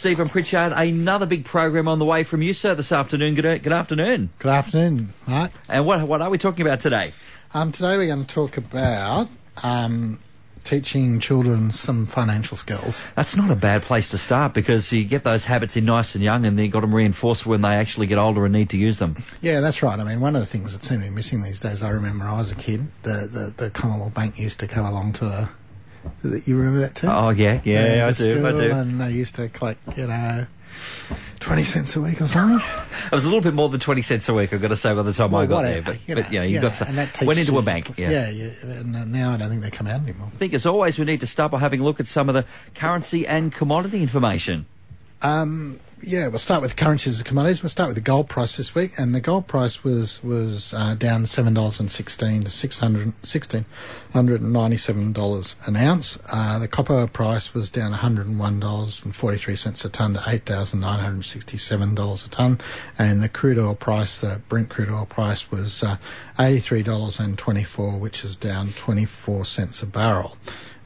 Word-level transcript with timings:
Stephen 0.00 0.30
Pritchard, 0.30 0.72
another 0.74 1.26
big 1.26 1.44
program 1.44 1.86
on 1.86 1.98
the 1.98 2.06
way 2.06 2.24
from 2.24 2.40
you, 2.40 2.54
sir, 2.54 2.74
this 2.74 2.90
afternoon. 2.90 3.34
Good, 3.34 3.62
good 3.62 3.72
afternoon. 3.74 4.30
Good 4.38 4.50
afternoon, 4.50 5.12
Mark. 5.26 5.52
And 5.68 5.84
what, 5.84 6.00
what 6.08 6.22
are 6.22 6.30
we 6.30 6.38
talking 6.38 6.66
about 6.66 6.80
today? 6.80 7.12
Um, 7.52 7.70
today 7.70 7.98
we're 7.98 8.06
going 8.06 8.24
to 8.24 8.34
talk 8.34 8.56
about 8.56 9.28
um, 9.62 10.18
teaching 10.64 11.20
children 11.20 11.70
some 11.70 12.06
financial 12.06 12.56
skills. 12.56 13.04
That's 13.14 13.36
not 13.36 13.50
a 13.50 13.54
bad 13.54 13.82
place 13.82 14.08
to 14.12 14.16
start 14.16 14.54
because 14.54 14.90
you 14.90 15.04
get 15.04 15.22
those 15.22 15.44
habits 15.44 15.76
in 15.76 15.84
nice 15.84 16.14
and 16.14 16.24
young 16.24 16.46
and 16.46 16.58
then 16.58 16.64
you 16.64 16.70
got 16.70 16.80
them 16.80 16.94
reinforced 16.94 17.44
when 17.44 17.60
they 17.60 17.74
actually 17.74 18.06
get 18.06 18.16
older 18.16 18.46
and 18.46 18.54
need 18.54 18.70
to 18.70 18.78
use 18.78 19.00
them. 19.00 19.16
Yeah, 19.42 19.60
that's 19.60 19.82
right. 19.82 20.00
I 20.00 20.04
mean, 20.04 20.20
one 20.22 20.34
of 20.34 20.40
the 20.40 20.46
things 20.46 20.72
that 20.72 20.82
seem 20.82 21.00
to 21.00 21.08
be 21.08 21.14
missing 21.14 21.42
these 21.42 21.60
days, 21.60 21.82
I 21.82 21.90
remember 21.90 22.24
I 22.24 22.38
was 22.38 22.50
a 22.50 22.56
kid, 22.56 22.86
the, 23.02 23.28
the, 23.30 23.64
the 23.64 23.68
Commonwealth 23.68 24.14
Bank 24.14 24.38
used 24.38 24.60
to 24.60 24.66
come 24.66 24.86
along 24.86 25.12
to 25.14 25.26
the. 25.26 25.48
You 26.22 26.56
remember 26.56 26.80
that 26.80 26.94
too? 26.94 27.08
Oh, 27.08 27.30
yeah, 27.30 27.60
yeah, 27.64 28.06
I 28.06 28.12
do, 28.12 28.46
I 28.46 28.50
do. 28.52 28.70
And 28.72 29.00
they 29.00 29.10
used 29.10 29.34
to 29.36 29.48
collect, 29.48 29.96
you 29.98 30.06
know, 30.06 30.46
20 31.40 31.64
cents 31.64 31.96
a 31.96 32.00
week 32.00 32.20
or 32.20 32.26
something. 32.26 32.66
It 33.06 33.12
was 33.12 33.24
a 33.24 33.28
little 33.28 33.42
bit 33.42 33.54
more 33.54 33.68
than 33.68 33.80
20 33.80 34.02
cents 34.02 34.28
a 34.28 34.34
week, 34.34 34.52
I've 34.52 34.60
got 34.62 34.68
to 34.68 34.76
say, 34.76 34.94
by 34.94 35.02
the 35.02 35.12
time 35.12 35.34
I 35.34 35.46
got 35.46 35.62
there. 35.62 35.82
But, 35.82 35.98
you 36.06 36.14
but 36.14 36.24
know, 36.24 36.30
yeah, 36.30 36.42
you 36.44 36.54
yeah, 36.56 36.62
got 36.62 36.80
and 36.82 36.98
that 36.98 37.22
went 37.22 37.38
into 37.38 37.52
you- 37.52 37.58
a 37.58 37.62
bank. 37.62 37.98
Yeah. 37.98 38.10
Yeah, 38.10 38.28
yeah, 38.30 38.50
and 38.62 38.96
uh, 38.96 39.04
now 39.04 39.32
I 39.32 39.36
don't 39.36 39.50
think 39.50 39.62
they 39.62 39.70
come 39.70 39.86
out 39.86 40.02
anymore. 40.02 40.28
I 40.32 40.36
think 40.36 40.54
as 40.54 40.66
always 40.66 40.98
we 40.98 41.04
need 41.04 41.20
to 41.20 41.26
start 41.26 41.52
by 41.52 41.58
having 41.58 41.80
a 41.80 41.84
look 41.84 42.00
at 42.00 42.06
some 42.06 42.28
of 42.28 42.34
the 42.34 42.44
currency 42.74 43.26
and 43.26 43.52
commodity 43.52 44.02
information. 44.02 44.66
Um, 45.22 45.80
yeah, 46.02 46.28
we'll 46.28 46.38
start 46.38 46.62
with 46.62 46.76
currencies 46.76 47.18
and 47.18 47.26
commodities. 47.26 47.62
We'll 47.62 47.70
start 47.70 47.88
with 47.88 47.94
the 47.94 48.00
gold 48.00 48.28
price 48.28 48.56
this 48.56 48.74
week, 48.74 48.92
and 48.98 49.14
the 49.14 49.20
gold 49.20 49.46
price 49.46 49.84
was 49.84 50.22
was 50.22 50.72
uh, 50.72 50.94
down 50.94 51.26
seven 51.26 51.54
dollars 51.54 51.80
and 51.80 51.90
sixteen 51.90 52.44
to 52.44 52.50
six 52.50 52.78
hundred 52.78 53.12
sixteen 53.22 53.64
hundred 54.12 54.40
and 54.40 54.52
ninety 54.52 54.76
seven 54.76 55.12
dollars 55.12 55.56
an 55.66 55.76
ounce. 55.76 56.18
Uh, 56.30 56.58
the 56.58 56.68
copper 56.68 57.06
price 57.06 57.54
was 57.54 57.70
down 57.70 57.90
one 57.90 58.00
hundred 58.00 58.26
and 58.26 58.38
one 58.38 58.60
dollars 58.60 59.04
and 59.04 59.14
forty 59.14 59.38
three 59.38 59.56
cents 59.56 59.84
a 59.84 59.88
ton 59.88 60.14
to 60.14 60.22
eight 60.26 60.44
thousand 60.44 60.80
nine 60.80 61.00
hundred 61.00 61.24
sixty 61.24 61.58
seven 61.58 61.94
dollars 61.94 62.24
a 62.24 62.30
ton, 62.30 62.58
and 62.98 63.22
the 63.22 63.28
crude 63.28 63.58
oil 63.58 63.74
price, 63.74 64.18
the 64.18 64.40
Brent 64.48 64.68
crude 64.68 64.90
oil 64.90 65.06
price, 65.06 65.50
was 65.50 65.82
uh, 65.82 65.96
eighty 66.38 66.60
three 66.60 66.82
dollars 66.82 67.20
and 67.20 67.38
twenty 67.38 67.64
four, 67.64 67.98
which 67.98 68.24
is 68.24 68.36
down 68.36 68.72
twenty 68.72 69.04
four 69.04 69.44
cents 69.44 69.82
a 69.82 69.86
barrel. 69.86 70.36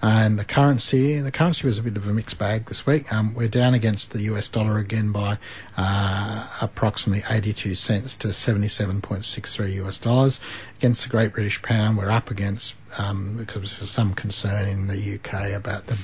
And 0.06 0.38
the 0.38 0.44
currency, 0.44 1.18
the 1.18 1.32
currency 1.32 1.66
was 1.66 1.78
a 1.78 1.82
bit 1.82 1.96
of 1.96 2.06
a 2.06 2.12
mixed 2.12 2.38
bag 2.38 2.66
this 2.66 2.84
week. 2.84 3.10
Um, 3.10 3.32
we're 3.32 3.48
down 3.48 3.72
against 3.72 4.12
the 4.12 4.20
US 4.24 4.48
dollar 4.48 4.76
again 4.76 5.12
by 5.12 5.38
uh, 5.78 6.46
approximately 6.60 7.24
82 7.26 7.74
cents 7.74 8.14
to 8.16 8.28
77.63 8.28 9.72
US 9.86 9.96
dollars. 9.96 10.40
Against 10.78 11.04
the 11.04 11.08
Great 11.08 11.32
British 11.32 11.62
Pound, 11.62 11.96
we're 11.96 12.10
up 12.10 12.30
against 12.30 12.74
um, 12.98 13.38
because 13.38 13.78
there's 13.78 13.90
some 13.90 14.12
concern 14.12 14.68
in 14.68 14.88
the 14.88 15.14
UK 15.14 15.52
about 15.52 15.86
the 15.86 15.96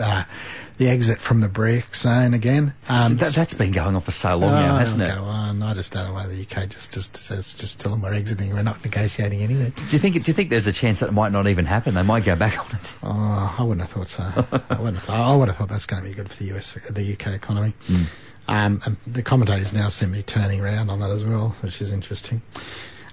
uh, 0.00 0.24
the 0.78 0.88
exit 0.88 1.18
from 1.18 1.40
the 1.40 1.48
BRICS 1.48 1.96
zone 1.96 2.34
again. 2.34 2.72
Um, 2.88 3.16
that, 3.16 3.34
that's 3.34 3.52
been 3.54 3.72
going 3.72 3.96
on 3.96 4.00
for 4.00 4.12
so 4.12 4.36
long 4.36 4.52
now, 4.52 4.76
oh, 4.76 4.78
hasn't 4.78 5.02
it? 5.02 5.14
Go 5.14 5.24
on. 5.24 5.62
I 5.62 5.74
just 5.74 5.92
don't 5.92 6.06
know 6.08 6.14
why 6.14 6.26
the 6.26 6.40
UK 6.40 6.68
just 6.68 6.94
just 6.94 7.16
says 7.16 7.54
just 7.54 7.80
tell 7.80 7.90
them 7.90 8.02
we're 8.02 8.12
exiting. 8.14 8.54
We're 8.54 8.62
not 8.62 8.82
negotiating 8.84 9.40
anything. 9.42 9.72
Do 9.76 9.82
you 9.90 9.98
think? 9.98 10.22
Do 10.22 10.30
you 10.30 10.34
think 10.34 10.50
there's 10.50 10.66
a 10.68 10.72
chance 10.72 11.00
that 11.00 11.08
it 11.08 11.12
might 11.12 11.32
not 11.32 11.46
even 11.48 11.64
happen? 11.66 11.94
They 11.94 12.02
might 12.02 12.24
go 12.24 12.36
back 12.36 12.58
on 12.58 12.78
it. 12.78 12.94
Oh, 13.10 13.56
I 13.58 13.62
wouldn't 13.62 13.80
have 13.80 13.90
thought 13.90 14.08
so. 14.08 14.22
I 14.70 14.74
wouldn't 14.78 14.96
have 14.96 15.02
thought, 15.04 15.32
I 15.32 15.34
would 15.36 15.48
have 15.48 15.56
thought 15.56 15.68
that's 15.68 15.86
going 15.86 16.02
to 16.02 16.08
be 16.08 16.14
good 16.14 16.30
for 16.30 16.36
the 16.42 16.56
US, 16.56 16.74
the 16.74 17.12
UK 17.12 17.28
economy. 17.28 17.72
Um, 18.48 18.80
and 18.84 18.96
the 19.06 19.22
commentators 19.22 19.72
now 19.72 19.88
seem 19.88 20.10
to 20.10 20.16
be 20.16 20.22
turning 20.22 20.60
around 20.60 20.90
on 20.90 21.00
that 21.00 21.10
as 21.10 21.24
well, 21.24 21.50
which 21.60 21.80
is 21.80 21.90
interesting. 21.92 22.42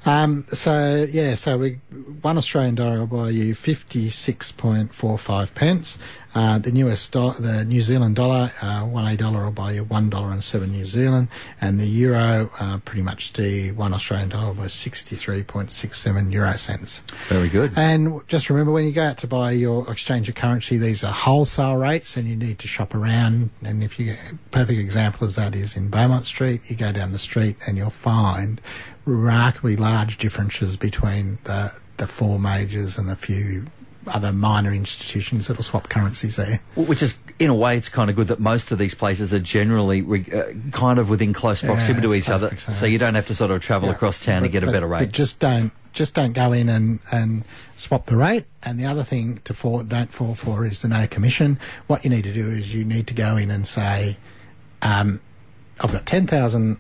Um, 0.06 0.46
so 0.48 1.06
yeah, 1.10 1.34
so 1.34 1.58
we 1.58 1.74
one 2.22 2.38
Australian 2.38 2.76
dollar 2.76 3.00
will 3.00 3.08
buy 3.08 3.30
you 3.30 3.56
fifty 3.56 4.10
six 4.10 4.52
point 4.52 4.94
four 4.94 5.18
five 5.18 5.54
pence. 5.56 5.98
Uh, 6.36 6.60
the 6.60 6.70
US 6.72 7.08
do- 7.08 7.34
the 7.40 7.64
New 7.64 7.82
Zealand 7.82 8.18
dollar, 8.18 8.52
uh, 8.62 8.82
one 8.82 9.06
A 9.06 9.16
dollar 9.16 9.46
will 9.46 9.52
buy 9.52 9.72
you 9.72 9.86
one 9.86 10.10
dollar 10.10 10.32
and 10.32 10.44
seven 10.44 10.74
New 10.74 10.86
Zealand, 10.86 11.30
and 11.62 11.80
the 11.80 11.86
euro 11.88 12.52
uh, 12.60 12.78
pretty 12.80 13.02
much 13.02 13.34
the 13.34 13.72
one 13.72 13.94
Australian 13.94 14.30
dollar 14.30 14.52
was 14.54 14.74
sixty 14.74 15.16
three 15.16 15.44
point 15.44 15.72
six 15.72 15.98
seven 15.98 16.32
euro 16.32 16.54
cents. 16.58 17.00
Very 17.28 17.48
good. 17.50 17.72
And 17.78 18.22
just 18.28 18.50
remember 18.50 18.72
when 18.74 18.86
you 18.86 18.92
go 18.92 19.04
out 19.04 19.18
to 19.20 19.28
buy 19.28 19.52
your 19.52 19.90
exchange 19.90 20.28
of 20.30 20.36
currency, 20.36 20.78
these 20.78 21.04
are 21.04 21.14
wholesale 21.14 21.78
rates 21.78 22.18
and 22.18 22.28
you 22.28 22.36
need 22.36 22.60
to 22.60 22.68
shop 22.68 22.94
around. 22.94 23.50
And 23.64 23.84
if 23.84 23.98
you, 24.00 24.16
perfect 24.52 24.80
example 24.80 25.26
of 25.28 25.36
that 25.36 25.56
is 25.56 25.76
in 25.76 25.90
Beaumont 25.90 26.26
Street, 26.26 26.70
you 26.70 26.76
go 26.76 26.92
down 26.92 27.12
the 27.12 27.20
street 27.20 27.56
and 27.66 27.78
you'll 27.78 27.90
find 27.90 28.60
remarkably 29.06 29.76
large 29.76 30.18
differences 30.18 30.76
between 30.76 31.38
the, 31.46 31.72
the 31.98 32.08
four 32.08 32.40
majors 32.40 32.98
and 32.98 33.08
the 33.08 33.16
few 33.16 33.68
other 34.08 34.32
minor 34.32 34.72
institutions 34.72 35.48
that'll 35.48 35.64
swap 35.64 35.90
currencies 35.90 36.36
there. 36.36 36.62
Which 36.76 37.02
is, 37.02 37.16
in 37.40 37.50
a 37.50 37.56
way, 37.56 37.76
it's 37.76 37.90
kind 37.90 38.10
of 38.10 38.16
good 38.16 38.28
that 38.28 38.40
most 38.40 38.72
of 38.72 38.78
these 38.78 38.94
places 38.94 39.34
are 39.34 39.40
generally 39.40 40.02
re- 40.04 40.26
uh, 40.32 40.54
kind 40.72 41.00
of 41.00 41.10
within 41.10 41.34
close 41.34 41.62
proximity 41.64 42.08
to 42.08 42.14
each 42.14 42.30
other, 42.30 42.50
proximity. 42.50 42.80
so 42.80 42.86
you 42.86 43.00
don't 43.00 43.16
have 43.16 43.26
to 43.28 43.36
sort 43.36 43.50
of 43.50 43.62
travel 43.62 43.90
Yeah. 43.90 43.96
across 43.96 44.24
town 44.24 44.44
to 44.44 44.48
But- 44.48 44.52
get 44.52 44.64
a 44.64 44.66
but- 44.68 44.72
better 44.74 44.88
But 44.88 45.00
rate. 45.02 45.12
just 45.12 45.40
don't 45.40 45.72
just 45.92 46.14
don't 46.14 46.34
go 46.34 46.52
in 46.52 46.68
and, 46.68 47.00
and 47.10 47.46
swap 47.78 48.08
the 48.08 48.18
rate. 48.18 48.44
And 48.64 48.78
the 48.78 48.86
other 48.86 49.04
thing 49.06 49.40
to 49.46 49.54
fall 49.54 49.82
don't 49.82 50.12
fall 50.14 50.36
for 50.36 50.66
is 50.66 50.82
the 50.82 50.90
no 50.90 51.08
commission. 51.08 51.58
What 51.88 52.04
you 52.04 52.10
need 52.10 52.26
to 52.26 52.34
do 52.34 52.50
is 52.50 52.76
you 52.76 52.84
need 52.84 53.08
to 53.08 53.14
go 53.14 53.38
in 53.38 53.50
and 53.50 53.66
say, 53.66 54.18
um, 54.82 55.22
I've 55.80 55.94
got 55.94 56.06
ten 56.06 56.28
thousand 56.28 56.78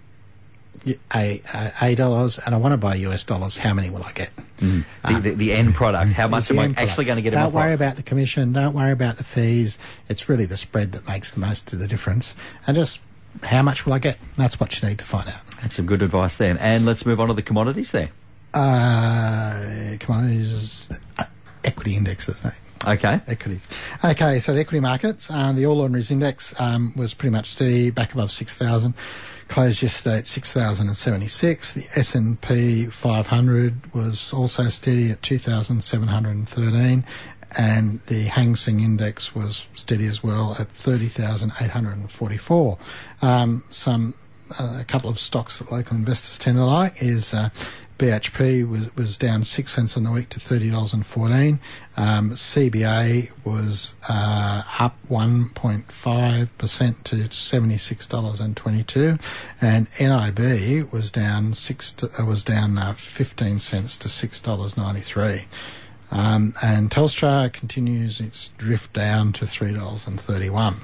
a 1.14 1.96
dollars 1.96 2.40
and 2.40 2.54
I 2.54 2.58
want 2.58 2.74
to 2.74 2.78
buy 2.78 2.96
US 2.96 3.24
dollars. 3.24 3.58
How 3.58 3.74
many 3.74 3.90
will 3.90 4.04
I 4.04 4.12
get? 4.12 4.32
the, 4.60 4.86
the, 5.22 5.32
the 5.32 5.54
end 5.54 5.76
product. 5.76 6.14
How 6.14 6.28
much 6.28 6.50
am 6.52 6.60
I 6.60 6.64
product. 6.64 6.80
actually 6.80 7.06
going 7.06 7.18
to 7.18 7.22
get 7.22 7.32
Don't 7.32 7.54
worry 7.54 7.64
pocket? 7.64 7.74
about 7.74 7.96
the 7.98 8.04
commission. 8.04 8.54
Don't 8.54 8.74
worry 8.74 8.92
about 8.92 9.18
the 9.18 9.24
fees. 9.24 9.78
It's 10.10 10.30
really 10.30 10.46
the 10.46 10.58
spread 10.58 10.92
that 10.94 11.08
makes 11.08 11.34
the 11.34 11.40
most 11.40 11.74
of 11.74 11.80
the 11.80 11.88
difference. 11.88 12.36
And 12.68 12.76
just 12.76 13.00
how 13.44 13.62
much 13.62 13.86
will 13.86 13.94
I 13.94 14.00
get? 14.00 14.18
That's 14.38 14.60
what 14.60 14.82
you 14.82 14.88
need 14.88 15.00
to 15.00 15.06
find 15.06 15.28
out. 15.28 15.42
That's 15.62 15.76
some 15.76 15.86
good 15.86 16.02
advice 16.02 16.38
there. 16.38 16.58
And 16.60 16.86
let's 16.86 17.06
move 17.06 17.20
on 17.20 17.28
to 17.28 17.34
the 17.34 17.42
commodities 17.42 17.92
there. 17.92 18.10
Uh, 18.54 19.98
commodities, 20.00 20.90
uh, 21.18 21.26
equity 21.64 21.96
indexes. 21.98 22.44
Eh? 22.46 22.52
Okay. 22.88 23.20
Equities. 23.28 23.68
Okay, 24.04 24.40
so 24.40 24.54
the 24.54 24.62
equity 24.62 24.80
markets, 24.80 25.30
uh, 25.32 25.52
the 25.52 25.66
All 25.66 25.82
Ordinaries 25.82 26.12
Index 26.12 26.58
um, 26.60 26.94
was 26.96 27.14
pretty 27.14 27.32
much 27.32 27.48
steady, 27.48 27.90
back 27.90 28.14
above 28.14 28.32
6,000. 28.32 28.94
Closed 29.48 29.84
yesterday 29.84 30.18
at 30.18 30.28
6,076. 30.28 31.74
The 31.74 31.86
S&P 31.96 32.88
500 32.88 33.94
was 33.94 34.34
also 34.34 34.64
steady 34.66 35.12
at 35.12 35.22
2,713. 35.22 37.06
And 37.58 38.02
the 38.08 38.24
Hang 38.24 38.56
Seng 38.56 38.82
Index 38.82 39.34
was 39.34 39.68
steady 39.74 40.08
as 40.08 40.22
well 40.24 40.58
at 40.60 40.68
30,844. 40.70 42.78
Um, 43.22 43.64
some 43.72 44.14
uh, 44.60 44.78
a 44.80 44.84
couple 44.84 45.10
of 45.10 45.20
stocks 45.20 45.58
that 45.60 45.72
local 45.72 45.98
investors 45.98 46.38
tend 46.38 46.58
to 46.58 46.66
like 46.66 47.02
is 47.02 47.34
uh, 47.34 47.50
BHP 47.98 48.68
was 48.68 48.94
was 48.96 49.18
down 49.18 49.44
six 49.46 49.72
cents 49.74 49.96
on 49.96 50.04
the 50.04 50.12
week 50.12 50.30
to 50.30 50.40
thirty 50.40 50.70
dollars 50.70 50.94
and 50.94 51.06
fourteen. 51.06 51.60
Um, 51.96 52.32
CBA 52.32 53.32
was 53.46 53.96
uh, 54.10 54.64
up 54.80 54.98
one 55.08 55.50
point 55.50 55.92
five 55.92 56.56
percent 56.58 57.06
to 57.06 57.32
seventy 57.32 57.78
six 57.78 58.06
dollars 58.06 58.42
and 58.42 58.56
twenty 58.56 58.84
two, 58.84 59.18
and 59.62 59.88
NIB 60.00 60.92
was 60.92 61.10
down 61.10 61.54
six 61.54 61.94
to, 61.94 62.12
uh, 62.22 62.26
was 62.26 62.44
down 62.44 62.78
uh, 62.78 62.94
fifteen 62.94 63.60
cents 63.60 63.96
to 63.98 64.10
six 64.10 64.42
dollars 64.42 64.76
ninety 64.76 65.02
three. 65.02 65.46
Um, 66.12 66.54
and 66.62 66.92
Telstra 66.92 67.52
continues 67.52 68.20
its 68.20 68.50
drift 68.50 68.94
down 68.94 69.32
to 69.34 69.48
three 69.48 69.74
dollars 69.74 70.06
and 70.06 70.20
thirty 70.20 70.50
one. 70.50 70.76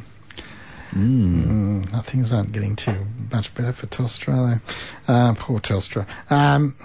Mm, 0.91 2.03
things 2.03 2.33
aren't 2.33 2.51
getting 2.51 2.75
too 2.75 3.05
much 3.31 3.53
better 3.55 3.73
for 3.73 3.87
Telstra. 3.87 4.61
They? 5.07 5.13
Uh, 5.13 5.33
poor 5.35 5.59
Telstra. 5.59 6.05
Um, 6.29 6.75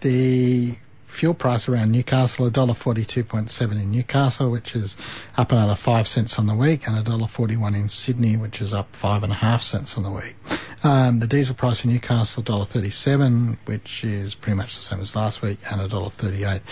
the 0.00 0.76
fuel 1.04 1.34
price 1.34 1.68
around 1.68 1.90
Newcastle, 1.90 2.46
a 2.46 2.50
dollar 2.50 2.74
forty-two 2.74 3.24
point 3.24 3.50
seven 3.50 3.78
in 3.78 3.90
Newcastle, 3.90 4.50
which 4.50 4.76
is 4.76 4.96
up 5.36 5.50
another 5.52 5.74
five 5.74 6.06
cents 6.06 6.38
on 6.38 6.46
the 6.46 6.54
week, 6.54 6.86
and 6.86 6.96
a 6.96 7.02
dollar 7.02 7.26
forty-one 7.26 7.74
in 7.74 7.88
Sydney, 7.88 8.36
which 8.36 8.60
is 8.60 8.74
up 8.74 8.94
five 8.94 9.22
and 9.22 9.32
a 9.32 9.36
half 9.36 9.62
cents 9.62 9.96
on 9.96 10.02
the 10.02 10.10
week. 10.10 10.36
Um, 10.84 11.18
the 11.18 11.26
diesel 11.26 11.56
price 11.56 11.84
in 11.84 11.90
Newcastle, 11.92 12.42
dollar 12.42 12.64
thirty-seven, 12.64 13.58
which 13.64 14.04
is 14.04 14.34
pretty 14.34 14.56
much 14.56 14.76
the 14.76 14.82
same 14.82 15.00
as 15.00 15.16
last 15.16 15.42
week, 15.42 15.58
and 15.70 15.80
a 15.80 15.88
dollar 15.88 16.10
thirty-eight. 16.10 16.62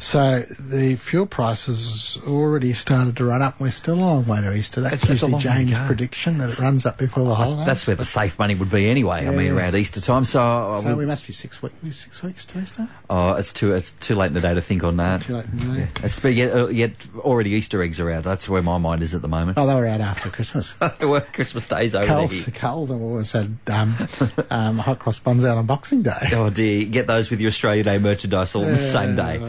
So 0.00 0.42
the 0.60 0.94
fuel 0.96 1.26
prices 1.26 2.18
already 2.26 2.72
started 2.72 3.16
to 3.16 3.24
run 3.24 3.42
up. 3.42 3.58
We're 3.60 3.72
still 3.72 3.94
a 3.94 4.00
long 4.00 4.26
way 4.26 4.40
to 4.40 4.54
Easter. 4.54 4.80
That's 4.80 5.02
It's- 5.02 5.10
usually 5.22 5.38
James' 5.40 5.76
prediction 5.80 6.38
that 6.38 6.50
it 6.50 6.60
runs 6.60 6.86
up 6.86 6.98
before 6.98 7.26
the 7.26 7.34
holidays. 7.34 7.66
That's 7.66 7.84
where 7.86 7.96
the 7.96 8.04
safe 8.04 8.38
money 8.38 8.54
would 8.54 8.70
be 8.70 8.88
anyway. 8.88 9.26
I 9.26 9.30
mean, 9.30 9.46
Yeah. 9.46 9.52
around 9.60 9.74
Easter 9.74 10.00
time. 10.00 10.24
So, 10.24 10.40
uh, 10.40 10.80
So 10.80 10.88
we- 10.90 10.94
we 11.00 11.06
must 11.06 11.26
be 11.26 11.32
six 11.32 11.60
weeks. 11.62 11.74
Six 11.90 12.22
weeks 12.22 12.46
to 12.46 12.60
Easter. 12.60 12.86
oh, 13.10 13.32
it's 13.32 13.52
too 13.52 13.72
it's 13.74 13.90
too 13.90 14.14
late 14.14 14.28
in 14.28 14.34
the 14.34 14.40
day 14.40 14.54
to 14.54 14.60
think 14.60 14.84
on 14.84 14.96
that. 14.98 15.22
Too 15.22 15.34
late 15.34 15.46
in 15.52 15.58
the 15.74 15.80
day. 15.80 15.88
It's 16.04 16.18
but 16.20 16.32
yet, 16.34 16.54
uh, 16.54 16.68
yet 16.68 16.92
already 17.18 17.50
Easter 17.50 17.82
eggs 17.82 17.98
are 17.98 18.10
out. 18.10 18.22
That's 18.22 18.48
where 18.48 18.62
my 18.62 18.78
mind 18.78 19.02
is 19.02 19.14
at 19.16 19.22
the 19.22 19.28
moment. 19.28 19.58
Oh, 19.58 19.66
they 19.66 19.74
were 19.74 19.86
out 19.86 20.00
after 20.00 20.28
Christmas. 20.28 20.74
Well, 21.00 21.22
Christmas 21.32 21.66
Day's 21.66 21.94
over 21.94 22.06
Cold, 22.06 22.30
there. 22.30 22.54
cold, 22.54 22.90
and 22.90 23.00
we 23.00 23.06
always 23.06 23.32
had 23.32 23.56
um, 23.68 23.96
um, 24.50 24.78
hot 24.78 24.98
cross 25.00 25.18
buns 25.18 25.44
out 25.44 25.56
on 25.56 25.66
Boxing 25.66 26.02
Day. 26.02 26.30
Oh 26.34 26.50
dear, 26.50 26.84
get 26.84 27.06
those 27.08 27.30
with 27.30 27.40
your 27.40 27.48
Australia 27.48 27.82
Day 27.82 27.98
merchandise 27.98 28.54
all 28.54 28.64
on 28.64 28.70
the 28.72 28.76
same 28.82 29.16
day. 29.16 29.40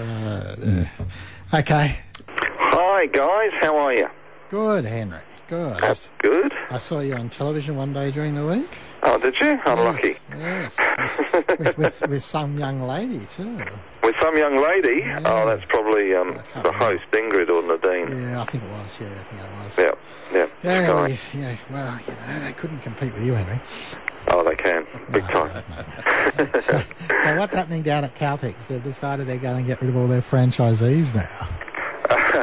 Okay, 1.54 1.98
Hi 2.28 3.06
guys, 3.06 3.52
how 3.62 3.78
are 3.78 3.94
you? 3.94 4.10
good, 4.50 4.84
Henry. 4.84 5.20
Good. 5.48 5.78
That's 5.82 6.10
good. 6.20 6.54
I 6.70 6.78
saw 6.78 7.00
you 7.00 7.16
on 7.16 7.30
television 7.30 7.76
one 7.76 7.92
day 7.94 8.12
during 8.12 8.36
the 8.36 8.46
week. 8.46 8.70
Oh, 9.02 9.18
did 9.18 9.40
you? 9.40 9.60
Unlucky. 9.66 10.16
Yes, 10.38 10.76
yes. 10.78 11.20
with, 11.60 11.78
with, 11.78 12.08
with, 12.08 12.24
some 12.24 12.60
young 12.60 12.82
lady 12.82 13.20
too. 13.26 13.60
With 14.04 14.16
some 14.22 14.38
young 14.38 14.62
lady. 14.62 15.00
Yeah. 15.00 15.22
Oh, 15.26 15.48
that's 15.48 15.66
probably 15.70 16.14
um, 16.14 16.34
the 16.54 16.62
remember. 16.62 16.72
host, 16.74 17.04
Ingrid 17.14 17.50
or 17.50 17.64
Nadine. 17.64 18.12
Yeah, 18.22 18.42
I 18.42 18.46
think 18.46 18.64
it 18.64 18.70
was. 18.70 19.00
Yeah, 19.00 19.08
I 19.08 19.24
think 19.24 19.42
it 19.42 19.64
was. 19.64 19.78
Yeah, 19.78 19.92
yeah. 20.34 20.48
Yeah, 20.62 20.94
well, 20.94 21.10
yeah. 21.34 21.58
Well, 21.72 22.00
you 22.06 22.14
know, 22.14 22.46
they 22.46 22.54
couldn't 22.54 22.80
compete 22.80 23.14
with 23.14 23.26
you, 23.26 23.34
Henry. 23.34 23.60
Oh, 24.28 24.44
they 24.44 24.56
can. 24.56 24.86
Big 25.12 25.24
time. 25.24 25.64
so, 26.62 26.82
so 27.24 27.38
what's 27.38 27.54
happening 27.54 27.82
down 27.82 28.04
at 28.04 28.16
Caltex? 28.16 28.68
They've 28.68 28.84
decided 28.84 29.28
they're 29.28 29.38
going 29.38 29.64
to 29.64 29.68
get 29.68 29.82
rid 29.82 29.90
of 29.90 29.98
all 29.98 30.08
their 30.08 30.22
franchisees 30.22 31.16
now. 31.16 31.48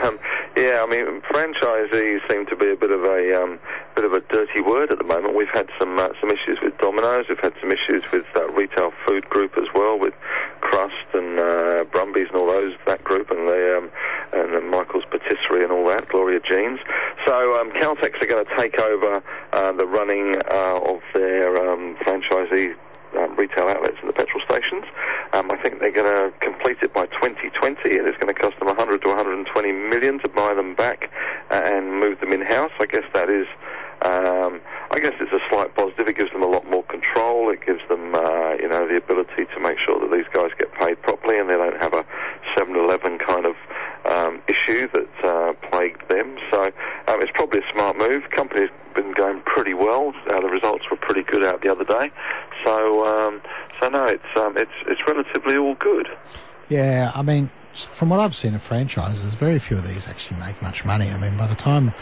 Um, 0.02 0.18
yeah, 0.56 0.82
I 0.82 0.86
mean, 0.88 1.20
franchisees 1.22 2.20
seem 2.30 2.46
to 2.46 2.56
be 2.56 2.70
a 2.70 2.76
bit 2.76 2.90
of 2.90 3.04
a 3.04 3.42
um, 3.42 3.58
bit 3.94 4.04
of 4.04 4.12
a 4.12 4.20
dirty 4.20 4.60
word 4.60 4.90
at 4.90 4.98
the 4.98 5.04
moment. 5.04 5.36
We've 5.36 5.52
had 5.52 5.68
some 5.78 5.98
uh, 5.98 6.08
some 6.20 6.30
issues 6.30 6.58
with 6.62 6.76
Domino's. 6.78 7.26
We've 7.28 7.40
had 7.40 7.54
some 7.60 7.70
issues 7.70 8.10
with 8.10 8.24
that 8.34 8.54
retail 8.54 8.92
food 9.06 9.28
group 9.28 9.56
as 9.58 9.68
well, 9.74 9.98
with 9.98 10.14
Crust 10.60 10.94
and 11.14 11.38
uh, 11.38 11.84
Brumby's 11.92 12.28
and 12.28 12.36
all 12.36 12.46
those 12.46 12.74
that 12.86 13.04
group, 13.04 13.30
and 13.30 13.48
the 13.48 13.76
um, 13.76 13.90
and 14.32 14.70
Michael's 14.70 15.04
Patisserie 15.26 15.64
and 15.64 15.72
all 15.72 15.86
that, 15.88 16.08
Gloria 16.08 16.40
Jeans. 16.40 16.78
So 17.24 17.60
um, 17.60 17.70
Caltex 17.72 18.22
are 18.22 18.26
going 18.26 18.44
to 18.44 18.56
take 18.56 18.78
over 18.78 19.22
uh, 19.52 19.72
the 19.72 19.86
running 19.86 20.36
uh, 20.50 20.80
of 20.80 21.00
their 21.14 21.56
um, 21.56 21.96
franchisee 21.96 22.74
um, 23.16 23.34
retail 23.36 23.68
outlets 23.68 23.96
and 24.00 24.08
the 24.08 24.12
petrol 24.12 24.42
stations. 24.48 24.84
Um, 25.32 25.50
I 25.50 25.56
think 25.56 25.80
they're 25.80 25.90
going 25.90 26.30
to 26.30 26.38
complete 26.38 26.78
it 26.82 26.92
by 26.92 27.06
2020, 27.06 27.98
and 27.98 28.06
it's 28.06 28.18
going 28.18 28.32
to 28.32 28.40
cost 28.40 28.58
them 28.58 28.68
100 28.68 29.02
to 29.02 29.08
120 29.08 29.72
million 29.72 30.18
to 30.20 30.28
buy 30.28 30.54
them 30.54 30.74
back 30.74 31.10
uh, 31.50 31.60
and 31.64 31.98
move 31.98 32.20
them 32.20 32.32
in 32.32 32.42
house. 32.42 32.72
I 32.80 32.86
guess 32.86 33.04
that 33.14 33.30
is. 33.30 33.46
Um, 34.02 34.60
I 34.90 35.00
guess 35.00 35.14
it's 35.20 35.32
a 35.32 35.40
slight 35.48 35.74
positive. 35.74 36.06
It 36.06 36.18
gives 36.18 36.30
them 36.30 36.42
a 36.42 36.46
lot 36.46 36.68
more 36.70 36.82
control. 36.84 37.50
It 37.50 37.64
gives 37.64 37.80
them, 37.88 38.14
uh, 38.14 38.52
you 38.52 38.68
know, 38.68 38.86
the 38.86 38.96
ability 38.96 39.46
to 39.54 39.60
make 39.60 39.78
sure 39.78 39.98
that 39.98 40.14
these 40.14 40.26
guys 40.34 40.50
get 40.58 40.72
paid 40.74 41.00
properly 41.00 41.38
and 41.38 41.48
they 41.48 41.56
don't 41.56 41.80
have 41.80 41.94
a 41.94 42.04
7-Eleven 42.54 43.18
kind 43.18 43.46
of 43.46 43.56
um, 44.06 44.42
issue 44.48 44.88
that 44.92 45.24
uh, 45.24 45.52
plagued 45.70 46.08
them. 46.08 46.36
So 46.50 46.64
um, 47.08 47.20
it's 47.22 47.32
probably 47.32 47.60
a 47.60 47.72
smart 47.72 47.98
move. 47.98 48.30
Company's 48.30 48.70
been 48.94 49.12
going 49.12 49.40
pretty 49.42 49.74
well. 49.74 50.14
Uh, 50.28 50.40
the 50.40 50.48
results 50.48 50.84
were 50.90 50.96
pretty 50.96 51.22
good 51.22 51.44
out 51.44 51.62
the 51.62 51.70
other 51.70 51.84
day. 51.84 52.10
So, 52.64 53.06
um, 53.06 53.42
so 53.80 53.88
no, 53.88 54.06
it's 54.06 54.36
um, 54.36 54.56
it's 54.56 54.72
it's 54.86 55.00
relatively 55.06 55.56
all 55.56 55.74
good. 55.74 56.08
Yeah, 56.68 57.12
I 57.14 57.22
mean, 57.22 57.50
from 57.72 58.08
what 58.08 58.20
I've 58.20 58.34
seen 58.34 58.54
of 58.54 58.62
franchises, 58.62 59.34
very 59.34 59.58
few 59.58 59.76
of 59.76 59.86
these 59.86 60.08
actually 60.08 60.40
make 60.40 60.60
much 60.62 60.84
money. 60.84 61.08
I 61.08 61.18
mean, 61.18 61.36
by 61.36 61.46
the 61.46 61.54
time 61.54 61.92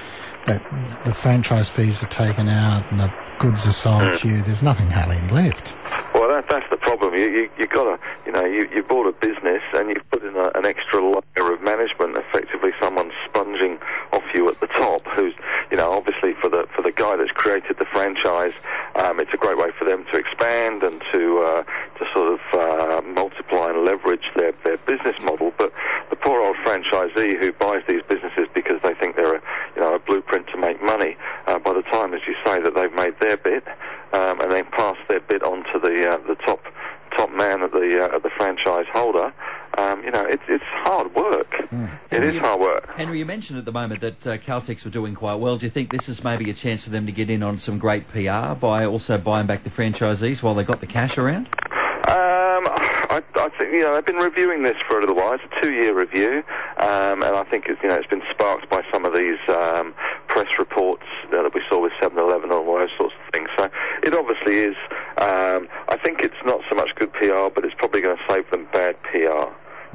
that 0.47 0.63
the 1.05 1.13
franchise 1.15 1.69
fees 1.69 2.03
are 2.03 2.09
taken 2.09 2.49
out 2.49 2.85
and 2.91 3.01
the 3.01 3.13
goods 3.39 3.67
are 3.67 3.73
sold 3.73 4.19
to 4.19 4.29
you, 4.29 4.43
there's 4.43 4.63
nothing 4.63 4.89
hardly 4.89 5.21
left. 5.31 5.75
Well, 6.15 6.29
that, 6.29 6.49
that's 6.49 6.69
the 6.71 6.77
problem. 6.77 7.15
You 7.15 7.29
you, 7.29 7.51
you 7.59 7.67
got 7.67 7.85
to, 7.85 7.99
you 8.25 8.33
know, 8.33 8.45
you, 8.45 8.69
you 8.75 8.83
bought 8.83 9.07
a 9.07 9.13
business 9.13 9.63
and 9.75 9.89
you've 9.91 10.09
put 10.11 10.23
in 10.23 10.37
a, 10.37 10.51
an 10.55 10.65
extra 10.65 11.01
layer 11.03 11.53
of 11.53 11.61
management. 11.63 12.17
Effectively, 12.17 12.71
someone 12.81 13.11
sponging 13.27 13.79
off 14.13 14.23
you 14.35 14.49
at 14.49 14.61
the 14.61 14.69
top. 14.69 15.07
Who's, 15.09 15.35
you 15.71 15.77
know, 15.77 15.93
obviously 15.93 16.35
for 16.41 16.49
the 16.49 16.69
for 16.75 16.83
the 16.83 16.93
guy 16.93 17.17
that's 17.17 17.33
created 17.33 17.79
the 17.79 17.85
franchise, 17.87 18.55
um, 18.97 19.19
it's 19.21 19.35
a 19.35 19.37
great 19.37 19.59
way 19.59 19.71
for 19.79 19.85
them 19.85 20.05
to 20.13 20.19
expand 20.19 20.83
and 20.83 21.03
to 21.13 21.39
uh, 21.41 21.63
to 21.99 22.07
sort 22.15 22.33
of 22.33 22.41
uh, 22.55 23.03
multiply 23.03 23.71
and 23.71 23.85
leverage 23.85 24.31
their 24.37 24.53
their 24.65 24.79
business 24.79 25.17
model. 25.23 25.53
But 25.59 25.73
the 26.11 26.17
poor 26.17 26.43
old 26.43 26.57
franchisee 26.65 27.39
who 27.39 27.53
buys 27.53 27.83
these 27.89 28.03
businesses 28.09 28.49
because 28.55 28.81
they 28.83 28.95
think 28.95 29.17
they're 29.17 29.37
a 29.37 29.43
you 29.75 29.83
know 29.83 29.95
a 29.95 29.99
blueprint 29.99 30.47
to 30.49 30.57
make 30.57 30.83
money. 30.83 31.17
Uh, 31.47 31.59
by 31.59 31.73
the 31.73 31.83
time, 31.83 32.15
as 32.15 32.21
you 32.27 32.35
say, 32.45 32.61
that 32.63 32.75
they've 32.75 32.95
made 32.95 33.19
their 33.21 33.37
bit 33.37 33.65
um, 34.15 34.41
and 34.41 34.53
then 34.53 34.65
pass 34.67 34.97
their 35.09 35.21
bit 35.21 35.43
on 35.43 35.65
to 35.73 35.79
the 35.79 36.13
uh, 36.13 36.19
the 36.29 36.37
top 36.47 36.61
top 37.17 37.31
man 37.33 37.63
of 37.63 37.73
the 37.73 38.05
uh, 38.05 38.17
of 38.17 38.23
the 38.23 38.31
franchise 38.31 38.87
holder. 38.93 39.33
Um, 39.77 40.05
you 40.05 40.11
know, 40.11 40.25
it's 40.25 40.43
it's 40.49 40.65
hard 40.65 41.15
work. 41.15 41.53
It 42.11 42.23
is 42.23 42.39
hard 42.39 42.61
work. 42.61 42.95
Henry, 42.95 43.14
you 43.25 43.29
mentioned 43.29 43.59
at 43.59 43.65
the 43.65 43.73
moment 43.73 44.03
that 44.03 44.27
uh, 44.27 44.37
Caltex 44.37 44.85
were 44.85 44.91
doing 44.91 45.15
quite 45.15 45.37
well. 45.37 45.57
Do 45.57 45.65
you 45.65 45.71
think 45.71 45.91
this 45.91 46.11
is 46.11 46.23
maybe 46.23 46.51
a 46.51 46.53
chance 46.53 46.85
for 46.85 46.91
them 46.91 47.07
to 47.07 47.13
get 47.13 47.31
in 47.31 47.43
on 47.43 47.57
some 47.57 47.79
great 47.79 48.07
PR 48.09 48.53
by 48.53 48.85
also 48.85 49.17
buying 49.17 49.47
back 49.47 49.65
the 49.65 49.71
franchisees 49.71 50.43
while 50.43 50.53
they 50.53 50.63
got 50.63 50.81
the 50.81 50.87
cash 50.87 51.17
around? 51.17 51.47
Um, 52.05 52.69
I, 52.69 53.23
I 53.37 53.49
think 53.57 53.73
you 53.73 53.81
know 53.81 53.95
they've 53.95 54.05
been 54.05 54.17
reviewing 54.17 54.63
this 54.63 54.77
for 54.87 54.99
a 54.99 55.01
little 55.01 55.17
while. 55.17 55.33
It's 55.33 55.45
a 55.45 55.63
two-year 55.63 55.99
review, 55.99 56.45
um, 56.77 57.23
and 57.23 57.35
I 57.35 57.45
think 57.45 57.65
it's, 57.67 57.83
you 57.83 57.89
know 57.89 57.95
it's 57.95 58.09
been 58.09 58.23
sparked 58.31 58.69
by 58.69 58.83
some 58.93 59.07
of 59.07 59.15
these 59.15 59.41
um, 59.49 59.95
press 60.29 60.49
reports 60.59 61.05
uh, 61.29 61.43
that 61.43 61.55
we 61.55 61.63
saw 61.71 61.81
with 61.81 61.93
7-Eleven 62.03 62.51
and 62.51 62.53
all 62.53 62.79
those 62.79 62.91
sorts 62.99 63.15
of 63.15 63.33
things. 63.33 63.49
So 63.57 63.71
it 64.03 64.13
obviously 64.13 64.57
is. 64.57 64.77
Um, 65.17 65.69
I 65.89 65.97
think 65.97 66.21
it's 66.21 66.45
not 66.45 66.61
so 66.69 66.77
much 66.77 66.91
good 66.97 67.11
PR, 67.15 67.49
but 67.49 67.65
it's 67.65 67.75
probably 67.79 68.03
going 68.03 68.19
to 68.19 68.23
save 68.29 68.51
them 68.51 68.69
bad 68.71 69.03
PR 69.05 69.49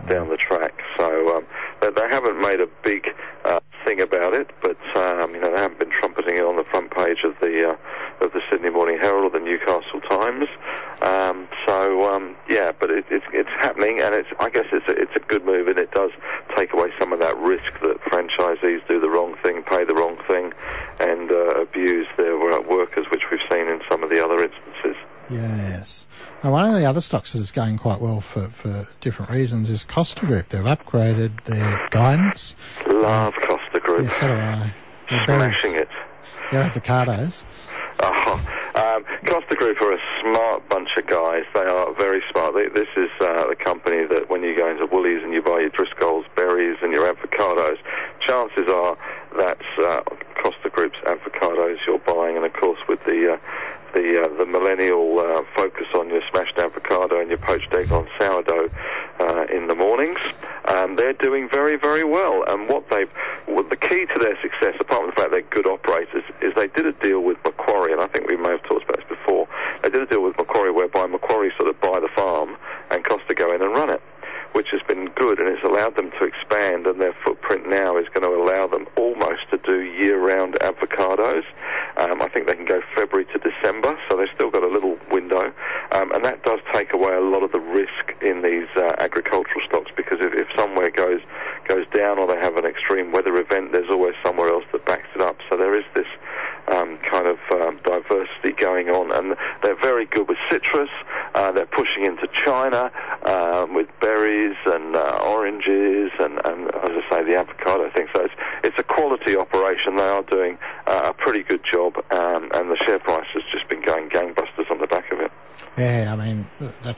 down 0.07 0.29
the 0.29 0.37
track. 0.37 0.73
So 0.97 1.37
um, 1.37 1.45
they, 1.81 1.89
they 1.89 2.07
haven't 2.09 2.39
made 2.41 2.61
a 2.61 2.67
big 2.83 3.07
uh, 3.45 3.59
thing 3.85 4.01
about 4.01 4.33
it, 4.33 4.49
but 4.61 4.77
um, 4.95 5.33
you 5.33 5.41
know 5.41 5.53
they 5.53 5.61
haven't 5.61 5.79
been 5.79 5.91
trumpeting 5.91 6.37
it 6.37 6.45
on 6.45 6.55
the 6.55 6.63
front 6.65 6.91
page 6.91 7.23
of 7.23 7.35
the 7.41 7.69
uh, 7.69 8.25
of 8.25 8.33
the 8.33 8.41
Sydney 8.59 8.75
Morning 8.75 8.97
Herald 8.99 9.33
or 9.33 9.39
the 9.39 9.43
Newcastle 9.45 10.01
Times. 10.09 10.47
Um, 11.01 11.47
so 11.65 12.13
um, 12.13 12.35
yeah, 12.49 12.73
but 12.77 12.89
it, 12.89 13.05
it's 13.09 13.23
it's 13.31 13.49
happening, 13.59 14.01
and 14.01 14.13
it's 14.13 14.27
I 14.39 14.49
guess 14.49 14.65
it's 14.73 14.85
a, 14.89 15.01
it's 15.01 15.15
a 15.15 15.19
good 15.19 15.45
move, 15.45 15.67
and 15.69 15.79
it 15.79 15.91
does 15.91 16.11
take 16.57 16.73
away 16.73 16.89
some 16.99 17.13
of 17.13 17.19
that 17.19 17.37
risk 17.37 17.71
that 17.81 18.01
franchisees 18.11 18.85
do 18.87 18.99
the 18.99 19.09
wrong 19.09 19.35
thing, 19.41 19.63
pay 19.63 19.85
the 19.85 19.93
wrong 19.95 20.17
thing, 20.27 20.51
and 20.99 21.31
uh, 21.31 21.61
abuse 21.61 22.07
their 22.17 22.37
workers, 22.37 23.05
which 23.11 23.23
we've 23.31 23.39
seen 23.49 23.67
in 23.67 23.79
some 23.89 24.03
of 24.03 24.09
the 24.09 24.23
other 24.23 24.43
instances. 24.43 24.95
Yes. 25.29 26.05
Now, 26.43 26.51
one 26.51 26.65
of 26.65 26.73
the 26.73 26.85
other 26.85 27.01
stocks 27.01 27.31
that 27.33 27.39
is 27.39 27.51
going 27.51 27.77
quite 27.77 28.01
well 28.01 28.19
for, 28.19 28.47
for 28.49 28.87
different 28.99 29.31
reasons 29.31 29.69
is 29.69 29.83
Costa 29.85 30.25
Group. 30.25 30.49
They've 30.49 30.63
upgraded 30.63 31.43
their 31.45 31.87
guidance. 31.91 32.55
Love 32.87 33.33
Costa 33.47 33.79
Group, 33.79 34.03
Yeah, 34.05 34.09
so 34.09 34.27
do 34.27 34.33
I. 34.33 34.73
Berries- 35.25 35.59
smashing 35.59 35.75
it. 35.75 35.89
Their 36.51 36.63
avocados. 36.67 37.43
Costa 39.29 39.55
Group 39.55 39.79
are 39.81 39.93
a 39.93 39.99
smart 40.21 40.67
bunch 40.69 40.89
of 40.97 41.05
guys. 41.05 41.43
They 41.53 41.61
are 41.61 41.93
very 41.93 42.23
smart. 42.31 42.55
They, 42.55 42.67
this 42.67 42.89
is 42.97 43.11
uh, 43.21 43.45
the 43.45 43.55
company 43.55 44.03
that 44.07 44.27
when 44.27 44.41
you 44.41 44.57
go 44.57 44.67
into 44.67 44.87
Woolies 44.87 45.21
and 45.23 45.31
you 45.31 45.43
buy 45.43 45.59
your 45.59 45.69
Driscoll's 45.69 46.25
berries 46.35 46.77
and 46.81 46.91
your 46.91 47.05
avocados, 47.13 47.77
chances 48.25 48.67
are 48.67 48.97
that's 49.37 49.61
uh, 49.77 50.01
Costa 50.41 50.69
Group's 50.71 50.99
avocados 51.01 51.77
you're 51.85 51.99
buying. 51.99 52.37
And 52.37 52.45
of 52.45 52.53
course, 52.53 52.79
with 52.89 53.03
the 53.05 53.33
uh, 53.33 53.37
the 53.93 54.23
uh, 54.23 54.37
the 54.37 54.45
millennial 54.47 55.19
uh, 55.19 55.43
focus 55.55 55.85
on 55.93 56.09
your 56.09 56.21
smashed 56.31 56.57
avocado 56.57 57.19
and 57.19 57.29
your 57.29 57.37
poached 57.37 57.73
egg 57.73 57.91
on 57.91 58.07
sourdough 58.19 58.69
uh, 59.19 59.45
in 59.53 59.67
the 59.67 59.75
mornings, 59.75 60.19
um, 60.65 60.95
they're 60.95 61.13
doing 61.13 61.47
very 61.49 61.77
very 61.77 62.03
well. 62.03 62.43
And 62.47 62.67
what 62.67 62.89
they've 62.89 63.11
well, 63.47 63.63
the 63.63 63.77
key 63.77 64.05
to 64.05 64.19
their 64.19 64.39
success, 64.41 64.75
apart 64.79 65.01
from 65.01 65.07
the 65.07 65.13
fact 65.13 65.31
they're 65.31 65.41
good 65.41 65.67
operators, 65.67 66.23
is 66.41 66.53
they 66.55 66.67
did 66.67 66.85
a 66.85 66.93
deal 66.93 67.21
with 67.21 67.38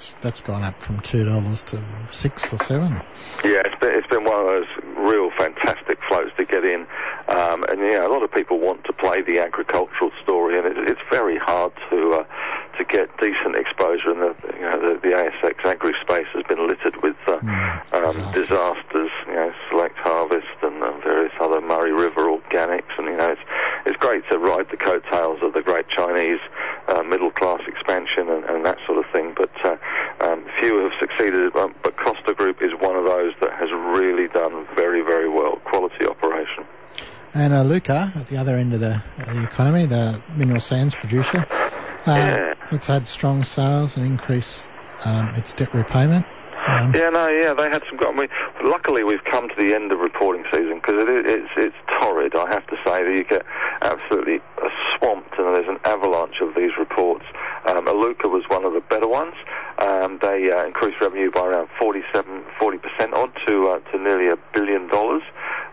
that's 0.01 0.13
that's 0.21 0.41
gone 0.41 0.63
up 0.63 0.81
from 0.81 0.99
two 1.01 1.25
dollars 1.25 1.63
to 1.63 1.83
six 2.09 2.51
or 2.51 2.57
seven. 2.59 2.93
Yeah, 3.43 3.61
it's 3.65 3.79
been, 3.79 3.93
it's 3.93 4.07
been 4.07 4.23
one 4.23 4.41
of 4.41 4.47
those 4.47 4.67
real 4.97 5.29
fantastic 5.37 5.99
floats 6.07 6.31
to 6.37 6.45
get 6.45 6.65
in, 6.65 6.87
um, 7.27 7.63
and 7.69 7.79
yeah, 7.79 8.05
a 8.05 8.09
lot 8.09 8.23
of 8.23 8.31
people 8.31 8.59
want 8.59 8.83
to 8.85 8.93
play 8.93 9.21
the 9.21 9.39
agricultural 9.39 10.11
story, 10.23 10.57
and 10.57 10.65
it, 10.65 10.89
it's 10.89 11.01
very 11.11 11.37
hard 11.37 11.71
to 11.89 12.13
uh, 12.13 12.23
to 12.77 12.83
get 12.85 13.09
decent 13.19 13.55
exposure. 13.55 14.11
And 14.11 14.21
the, 14.21 14.53
you 14.55 14.61
know, 14.61 14.79
the, 14.81 14.99
the 14.99 15.13
ASX 15.13 15.65
agri 15.65 15.93
space 16.01 16.27
has 16.33 16.43
been 16.45 16.67
littered 16.67 17.01
with 17.03 17.17
uh, 17.27 17.37
mm, 17.37 17.93
um, 17.93 18.33
disasters. 18.33 18.33
disasters, 18.33 19.11
you 19.27 19.33
know, 19.35 19.53
select 19.69 19.97
harvest 19.97 20.47
and 20.63 20.81
uh, 20.81 20.97
various 21.03 21.33
other 21.39 21.61
Murray 21.61 21.93
River 21.93 22.25
organics, 22.25 22.97
and 22.97 23.07
you 23.07 23.17
know, 23.17 23.31
it's 23.31 23.41
it's 23.85 23.97
great 23.97 24.27
to 24.29 24.39
ride 24.39 24.69
the 24.71 24.77
coattails 24.77 25.43
of 25.43 25.53
the 25.53 25.61
great 25.61 25.87
Chinese 25.89 26.39
uh, 26.87 27.03
middle 27.03 27.31
class 27.31 27.61
expansion 27.67 28.29
and, 28.29 28.43
and, 28.45 28.65
that 28.65 28.77
sort 28.85 28.97
of 28.97 29.05
thing, 29.11 29.33
but 29.35 29.51
uh, 29.63 29.75
few 30.61 30.79
have 30.79 30.91
succeeded, 30.99 31.51
but 31.53 31.97
Costa 31.97 32.33
Group 32.33 32.61
is 32.61 32.71
one 32.79 32.95
of 32.95 33.05
those 33.05 33.33
that 33.41 33.51
has 33.53 33.69
really 33.71 34.27
done 34.27 34.65
very, 34.75 35.01
very 35.01 35.27
well. 35.27 35.57
Quality 35.65 36.05
operation. 36.05 36.65
And 37.33 37.53
uh, 37.53 37.63
Iluka, 37.63 38.15
at 38.15 38.27
the 38.27 38.37
other 38.37 38.55
end 38.55 38.73
of 38.73 38.79
the, 38.79 39.01
the 39.17 39.43
economy, 39.43 39.85
the 39.85 40.21
mineral 40.35 40.59
sands 40.59 40.95
producer, 40.95 41.45
uh, 41.49 42.11
yeah. 42.11 42.53
it's 42.71 42.87
had 42.87 43.07
strong 43.07 43.43
sales 43.43 43.97
and 43.97 44.05
increased 44.05 44.67
um, 45.05 45.29
its 45.35 45.53
debt 45.53 45.73
repayment. 45.73 46.25
Um, 46.67 46.93
yeah, 46.93 47.09
no, 47.09 47.27
yeah, 47.29 47.53
they 47.53 47.69
had 47.69 47.81
some. 47.89 47.97
I 48.05 48.11
mean, 48.11 48.27
luckily 48.63 49.03
we've 49.03 49.23
come 49.23 49.47
to 49.47 49.55
the 49.55 49.73
end 49.73 49.91
of 49.91 49.99
reporting 49.99 50.43
season 50.51 50.75
because 50.75 50.95
it's 51.07 51.49
it's 51.55 51.75
torrid. 51.99 52.35
I 52.35 52.51
have 52.51 52.67
to 52.67 52.75
say 52.85 53.03
that 53.03 53.11
you 53.11 53.23
get 53.23 53.45
absolutely 53.81 54.41
uh, 54.61 54.67
swamped, 54.97 55.39
and 55.39 55.55
there's 55.55 55.69
an 55.69 55.79
avalanche 55.85 56.41
of 56.41 56.53
these 56.53 56.71
reports 56.77 57.23
um, 57.65 57.85
Iluka 57.85 58.29
was 58.29 58.43
one 58.47 58.65
of 58.65 58.73
the 58.73 58.81
better 58.81 59.07
ones. 59.07 59.33
Um, 59.77 60.19
they 60.21 60.51
uh, 60.51 60.65
increased 60.65 60.99
revenue 61.01 61.31
by 61.31 61.47
around 61.47 61.69
47, 61.79 62.43
40 62.59 62.77
percent 62.77 63.13
odd 63.13 63.31
to 63.47 63.67
uh, 63.69 63.79
to 63.91 63.97
nearly 63.97 64.27
a 64.27 64.37
billion 64.53 64.87
dollars, 64.87 65.23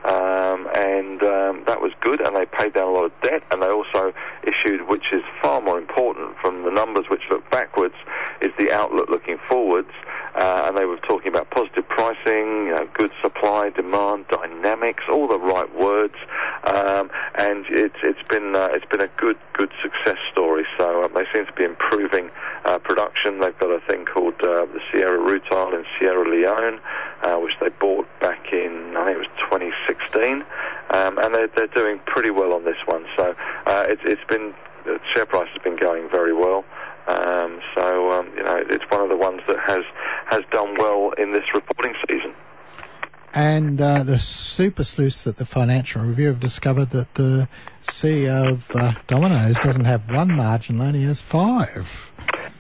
um, 0.04 0.68
and 0.75 1.23
um, 1.23 1.64
that 1.66 1.80
was 1.80 1.92
good. 2.00 2.21
And 2.21 2.37
they 2.37 2.47
paid 2.47 2.75
down 2.75 2.88
a 2.88 2.92
lot 2.92 3.04
of 3.04 3.12
debt, 3.23 3.42
and 3.50 3.62
they 3.62 3.68
also 3.68 4.12
issued, 4.45 4.88
which 4.88 5.12
is 5.12 5.23
far 5.42 5.61
more 5.61 5.78
important 5.78 6.37
from 6.40 6.64
the 6.64 6.71
numbers 6.71 7.07
which 7.11 7.23
look 7.30 7.49
backwards, 7.50 7.95
is 8.40 8.50
the 8.59 8.73
outlook 8.73 9.09
looking 9.09 9.38
forwards. 9.49 9.90
Uh, 10.38 10.66
and 10.68 10.78
they 10.78 10.85
were 10.85 10.99
talking 10.99 11.26
about 11.26 11.50
positive 11.50 11.87
pricing, 11.88 12.66
you 12.66 12.75
know, 12.75 12.88
good 12.95 13.11
supply, 13.21 13.71
demand, 13.71 14.25
dynamics, 14.28 15.02
all 15.11 15.26
the 15.26 15.38
right 15.38 15.75
words. 15.75 16.14
Um, 16.62 17.11
and 17.35 17.66
it's 17.68 17.97
it's 18.04 18.23
been 18.28 18.54
uh, 18.54 18.68
it's 18.71 18.87
been 18.87 19.00
a 19.00 19.11
good 19.16 19.37
good 19.54 19.71
success 19.83 20.16
story. 20.30 20.64
So 20.78 21.02
uh, 21.02 21.09
they 21.09 21.25
seem 21.35 21.47
to 21.47 21.52
be 21.54 21.64
improving 21.64 22.30
uh, 22.64 22.78
production. 22.78 23.40
They've 23.40 23.59
got 23.59 23.71
a 23.71 23.80
thing 23.88 24.04
called 24.04 24.35
uh, 24.40 24.66
the 24.66 24.80
Sierra 24.92 25.18
Rutile 25.18 25.75
in 25.75 25.85
Sierra 25.99 26.28
Leone, 26.28 26.78
uh, 27.23 27.37
which 27.38 27.54
they 27.61 27.71
bought 27.71 28.07
back 28.21 28.52
in 28.52 28.97
I 28.97 29.07
think 29.07 29.16
it 29.16 29.18
was 29.18 29.50
2016, 29.50 30.45
um, 30.90 31.18
and 31.18 31.35
they're 31.35 31.49
they're 31.49 31.66
doing 31.66 31.99
pretty 32.07 32.30
well 32.30 32.52
on 32.52 32.64
this 32.64 32.78
one. 32.87 33.07
So 33.16 33.35
uh, 33.66 33.87
it's 33.88 34.02
it's 34.04 34.25
been 34.28 34.54
the 34.85 35.00
share 35.14 35.26
price 35.26 35.49
has 35.52 35.62
been 35.62 35.76
going 35.76 36.09
very 36.09 36.33
well. 36.33 36.64
Um, 37.08 37.60
so 37.74 38.12
um, 38.12 38.30
you 38.36 38.42
know 38.42 38.62
it's 38.68 38.84
one 38.90 39.02
of 39.02 39.08
the 39.08 39.16
ones 39.16 39.40
that 39.48 39.58
has 39.60 39.84
has 40.26 40.42
done 40.50 40.76
well 40.76 41.12
in 41.12 41.32
this 41.32 41.44
reporting 41.54 41.94
season. 42.08 42.34
And 43.34 43.80
uh, 43.80 44.02
the 44.04 44.18
super 44.18 44.84
sleuths 44.84 45.26
at 45.26 45.36
the 45.36 45.44
Financial 45.44 46.02
Review 46.02 46.28
have 46.28 46.40
discovered 46.40 46.90
that 46.90 47.14
the 47.14 47.48
CEO 47.82 48.52
of 48.52 48.74
uh, 48.74 48.92
Domino's 49.06 49.58
doesn't 49.58 49.84
have 49.84 50.10
one 50.10 50.32
margin 50.32 50.78
loan, 50.78 50.94
he 50.94 51.04
has 51.04 51.20
five. 51.20 52.10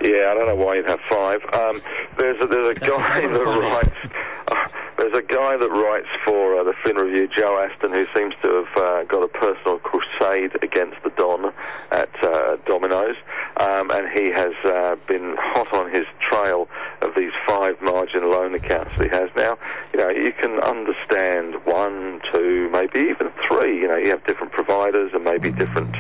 Yeah, 0.00 0.30
I 0.30 0.34
don't 0.34 0.46
know 0.46 0.54
why 0.54 0.76
you'd 0.76 0.86
have 0.86 1.00
five. 1.08 1.42
Um, 1.52 1.82
there's 2.18 2.40
a, 2.42 2.46
there's 2.46 2.76
a 2.76 2.80
That's 2.80 2.92
guy 2.92 3.20
that 3.22 3.44
writes. 3.44 4.14
Uh, 4.48 4.68
there's 4.98 5.16
a 5.16 5.22
guy 5.22 5.56
that 5.56 5.70
writes 5.70 6.08
for 6.24 6.60
uh, 6.60 6.64
the 6.64 6.74
Fin 6.84 6.96
Review, 6.96 7.28
Joe 7.36 7.58
Aston, 7.58 7.92
who 7.92 8.06
seems 8.14 8.34
to 8.42 8.64
have 8.64 8.76
uh, 8.76 9.04
got 9.04 9.22
a 9.22 9.28
personal 9.28 9.78
against 10.20 11.02
the 11.02 11.10
Don 11.16 11.52
at 11.90 12.10
uh, 12.22 12.56
Domino's, 12.66 13.16
um, 13.56 13.90
and 13.90 14.08
he 14.08 14.30
has 14.30 14.52
uh, 14.64 14.96
been 15.06 15.36
hot 15.38 15.72
on 15.72 15.90
his 15.90 16.04
trail 16.20 16.68
of 17.02 17.14
these 17.16 17.32
five 17.46 17.80
margin 17.80 18.30
loan 18.30 18.54
accounts 18.54 18.96
that 18.98 19.04
he 19.04 19.16
has 19.16 19.30
now. 19.36 19.58
You 19.92 20.00
know, 20.00 20.10
you 20.10 20.32
can 20.32 20.58
understand 20.60 21.54
one, 21.64 22.20
two, 22.32 22.68
maybe 22.70 23.00
even 23.00 23.30
three. 23.48 23.80
You 23.80 23.88
know, 23.88 23.96
you 23.96 24.10
have 24.10 24.24
different 24.26 24.52
providers 24.52 25.12
and 25.14 25.24
maybe 25.24 25.50
different 25.50 25.94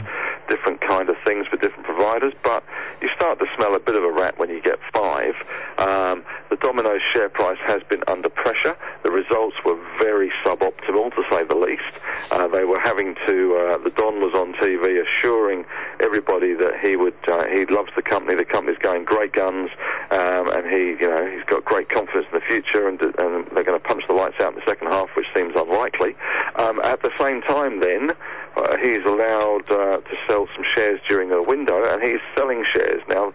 different 0.48 0.80
kind 0.80 1.08
of 1.08 1.16
things 1.24 1.46
for 1.46 1.56
different 1.56 1.84
providers, 1.84 2.32
but 2.42 2.64
you 3.00 3.08
start 3.14 3.38
to 3.38 3.46
smell 3.56 3.74
a 3.74 3.80
bit 3.80 3.94
of 3.94 4.02
a 4.02 4.10
rat 4.10 4.38
when 4.38 4.48
you 4.48 4.60
get 4.60 4.78
five. 4.92 5.34
Um, 5.78 6.24
the 6.50 6.56
Domino's 6.56 7.02
share 7.12 7.28
price 7.28 7.58
has 7.66 7.82
been 7.84 8.02
under 8.08 8.28
pressure. 8.28 8.76
The 9.02 9.10
results 9.10 9.56
were 9.64 9.78
very 9.98 10.32
suboptimal, 10.44 11.14
to 11.14 11.24
say 11.30 11.44
the 11.44 11.54
least. 11.54 11.82
Uh, 12.30 12.48
they 12.48 12.64
were 12.64 12.80
having 12.80 13.14
to. 13.26 13.56
Uh, 13.56 13.78
the 13.78 13.90
Don 13.90 14.20
was 14.20 14.34
on 14.34 14.54
TV 14.54 15.02
assuring 15.02 15.64
everybody 16.00 16.54
that 16.54 16.80
he 16.82 16.96
would. 16.96 17.16
Uh, 17.28 17.46
he 17.48 17.66
loves 17.66 17.90
the 17.94 18.02
company. 18.02 18.36
The 18.36 18.44
company's 18.44 18.78
going 18.78 19.04
great 19.04 19.32
guns, 19.32 19.70
um, 20.10 20.48
and 20.50 20.66
he, 20.66 20.96
you 21.00 21.08
know, 21.08 21.26
he's 21.30 21.44
got 21.44 21.64
great 21.64 21.88
confidence 21.88 22.26
in 22.32 22.38
the 22.38 22.44
future, 22.46 22.88
and, 22.88 23.00
and 23.00 23.46
they're 23.52 23.64
going 23.64 23.80
to 23.80 23.86
punch 23.86 24.04
the 24.08 24.14
lights 24.14 24.36
out 24.40 24.54
in 24.54 24.58
the 24.58 24.66
second 24.66 24.88
half, 24.88 25.10
which 25.16 25.26
seems 25.34 25.54
unlikely. 25.54 26.16
Um, 26.56 26.80
at 26.80 27.02
the 27.02 27.12
same 27.18 27.42
time, 27.42 27.80
then. 27.80 28.12
Uh, 28.56 28.76
he's 28.78 29.04
allowed 29.04 29.70
uh, 29.70 29.98
to 29.98 30.16
sell 30.26 30.37
some 30.54 30.62
shares 30.64 31.00
during 31.08 31.30
a 31.32 31.42
window, 31.42 31.82
and 31.84 32.02
he's 32.02 32.20
selling 32.36 32.64
shares 32.64 33.02
now. 33.08 33.32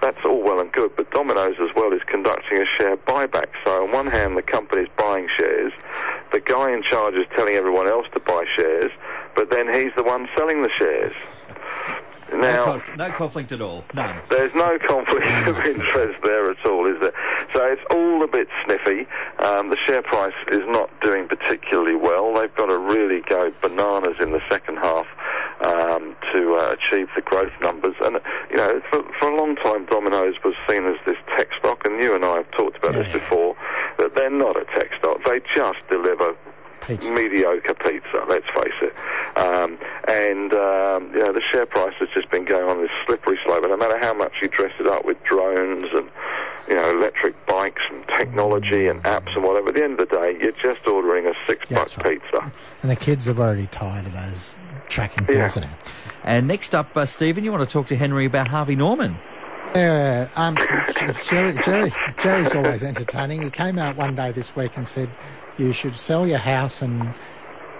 That's 0.00 0.18
all 0.24 0.42
well 0.42 0.58
and 0.60 0.72
good, 0.72 0.96
but 0.96 1.10
Domino's 1.12 1.56
as 1.60 1.70
well 1.76 1.92
is 1.92 2.02
conducting 2.06 2.58
a 2.60 2.66
share 2.78 2.96
buyback. 2.96 3.46
So 3.64 3.84
on 3.84 3.92
one 3.92 4.06
hand, 4.08 4.36
the 4.36 4.42
company's 4.42 4.88
buying 4.96 5.28
shares, 5.38 5.72
the 6.32 6.40
guy 6.40 6.72
in 6.72 6.82
charge 6.82 7.14
is 7.14 7.26
telling 7.36 7.54
everyone 7.54 7.86
else 7.86 8.06
to 8.14 8.20
buy 8.20 8.44
shares, 8.56 8.90
but 9.36 9.50
then 9.50 9.72
he's 9.72 9.92
the 9.96 10.02
one 10.02 10.28
selling 10.36 10.62
the 10.62 10.70
shares. 10.78 11.14
No, 12.32 12.38
Now, 12.40 12.64
conf- 12.64 12.96
no 12.96 13.10
conflict 13.12 13.52
at 13.52 13.60
all. 13.60 13.84
None. 13.92 14.16
there's 14.30 14.54
no 14.54 14.78
conflict 14.78 15.26
of 15.48 15.56
interest 15.66 16.18
there 16.24 16.50
at 16.50 16.64
all, 16.66 16.86
is 16.92 16.98
there? 17.00 17.12
So 17.52 17.62
it's 17.66 17.82
all 17.90 18.24
a 18.24 18.26
bit 18.26 18.48
sniffy. 18.64 19.06
Um, 19.38 19.68
the 19.68 19.76
share 19.86 20.00
price 20.00 20.32
is 20.50 20.62
not 20.68 20.88
doing 21.02 21.28
particularly 21.28 21.94
well. 21.94 22.32
They've 22.34 22.54
got 22.54 22.66
to 22.70 22.78
really 22.78 23.20
go 23.28 23.52
bananas 23.60 24.16
in 24.20 24.32
the 24.32 24.40
second 24.50 24.78
half 24.78 25.06
um, 25.62 26.16
to 26.32 26.54
uh, 26.54 26.74
achieve 26.78 27.08
the 27.14 27.22
growth 27.22 27.52
numbers. 27.60 27.94
And, 28.02 28.18
you 28.50 28.56
know, 28.56 28.80
for, 28.90 29.02
for 29.18 29.30
a 29.30 29.36
long 29.36 29.56
time, 29.56 29.86
Domino's 29.86 30.34
was 30.44 30.54
seen 30.68 30.84
as 30.86 30.96
this 31.06 31.16
tech 31.36 31.48
stock, 31.58 31.84
and 31.84 32.02
you 32.02 32.14
and 32.14 32.24
I 32.24 32.36
have 32.36 32.50
talked 32.52 32.76
about 32.78 32.94
this 32.94 33.06
Yeah. 33.08 33.18
before, 33.20 33.56
that 33.98 34.14
they're 34.14 34.30
not 34.30 34.56
a 34.56 34.64
tech 34.74 34.90
stock. 34.98 35.18
They 35.24 35.40
just 35.54 35.86
deliver 35.88 36.34
Pizza. 36.82 37.10
mediocre 37.12 37.74
pizza, 37.74 38.24
let's 38.28 38.46
face 38.56 38.74
it. 38.82 38.94
Um, 39.38 39.78
and, 40.08 40.52
um, 40.52 41.12
you 41.14 41.20
know, 41.20 41.32
the 41.32 41.42
share 41.52 41.66
price 41.66 41.94
has 42.00 42.08
just 42.12 42.28
been 42.30 42.44
going 42.44 42.68
on 42.68 42.80
this 42.82 42.90
slippery 43.06 43.38
slope. 43.44 43.62
And 43.62 43.70
no 43.70 43.76
matter 43.76 43.98
how 43.98 44.14
much 44.14 44.32
you 44.42 44.48
dress 44.48 44.72
it 44.80 44.86
up 44.88 45.04
with 45.04 45.22
drones 45.22 45.84
and, 45.94 46.08
you 46.68 46.74
know, 46.74 46.90
electric 46.90 47.34
bikes 47.46 47.82
and 47.90 48.04
technology 48.08 48.88
and 48.88 49.00
apps 49.04 49.32
and 49.34 49.44
whatever, 49.44 49.68
at 49.68 49.74
the 49.76 49.84
end 49.84 50.00
of 50.00 50.08
the 50.08 50.16
day, 50.16 50.36
you're 50.42 50.52
just 50.74 50.84
ordering 50.88 51.26
a 51.26 51.34
six 51.46 51.70
Yeah, 51.70 51.78
right. 51.78 51.98
pizza. 52.04 52.52
And 52.82 52.90
the 52.90 52.96
kids 52.96 53.26
have 53.26 53.38
already 53.38 53.68
tired 53.68 54.06
of 54.06 54.12
those 54.14 54.56
tracking 54.92 55.26
Yeah. 55.28 55.48
things 55.48 55.56
now. 55.64 55.70
And 56.22 56.46
next 56.46 56.74
up, 56.74 56.96
uh, 56.96 57.04
Stephen, 57.06 57.42
you 57.42 57.50
want 57.50 57.66
to 57.68 57.72
talk 57.72 57.86
to 57.88 57.96
Henry 57.96 58.26
about 58.26 58.48
Harvey 58.48 58.76
Norman. 58.76 59.16
Yeah, 59.74 60.28
um, 60.36 60.54
Gerry, 61.24 61.54
Gerry, 61.64 61.92
Gerry's 62.18 62.54
always 62.54 62.84
entertaining. 62.84 63.40
He 63.42 63.48
came 63.50 63.78
out 63.78 63.96
one 63.96 64.14
day 64.14 64.30
this 64.30 64.54
week 64.54 64.76
and 64.76 64.86
said, 64.86 65.08
"You 65.56 65.72
should 65.72 65.96
sell 65.96 66.26
your 66.26 66.38
house 66.38 66.82
and 66.82 67.14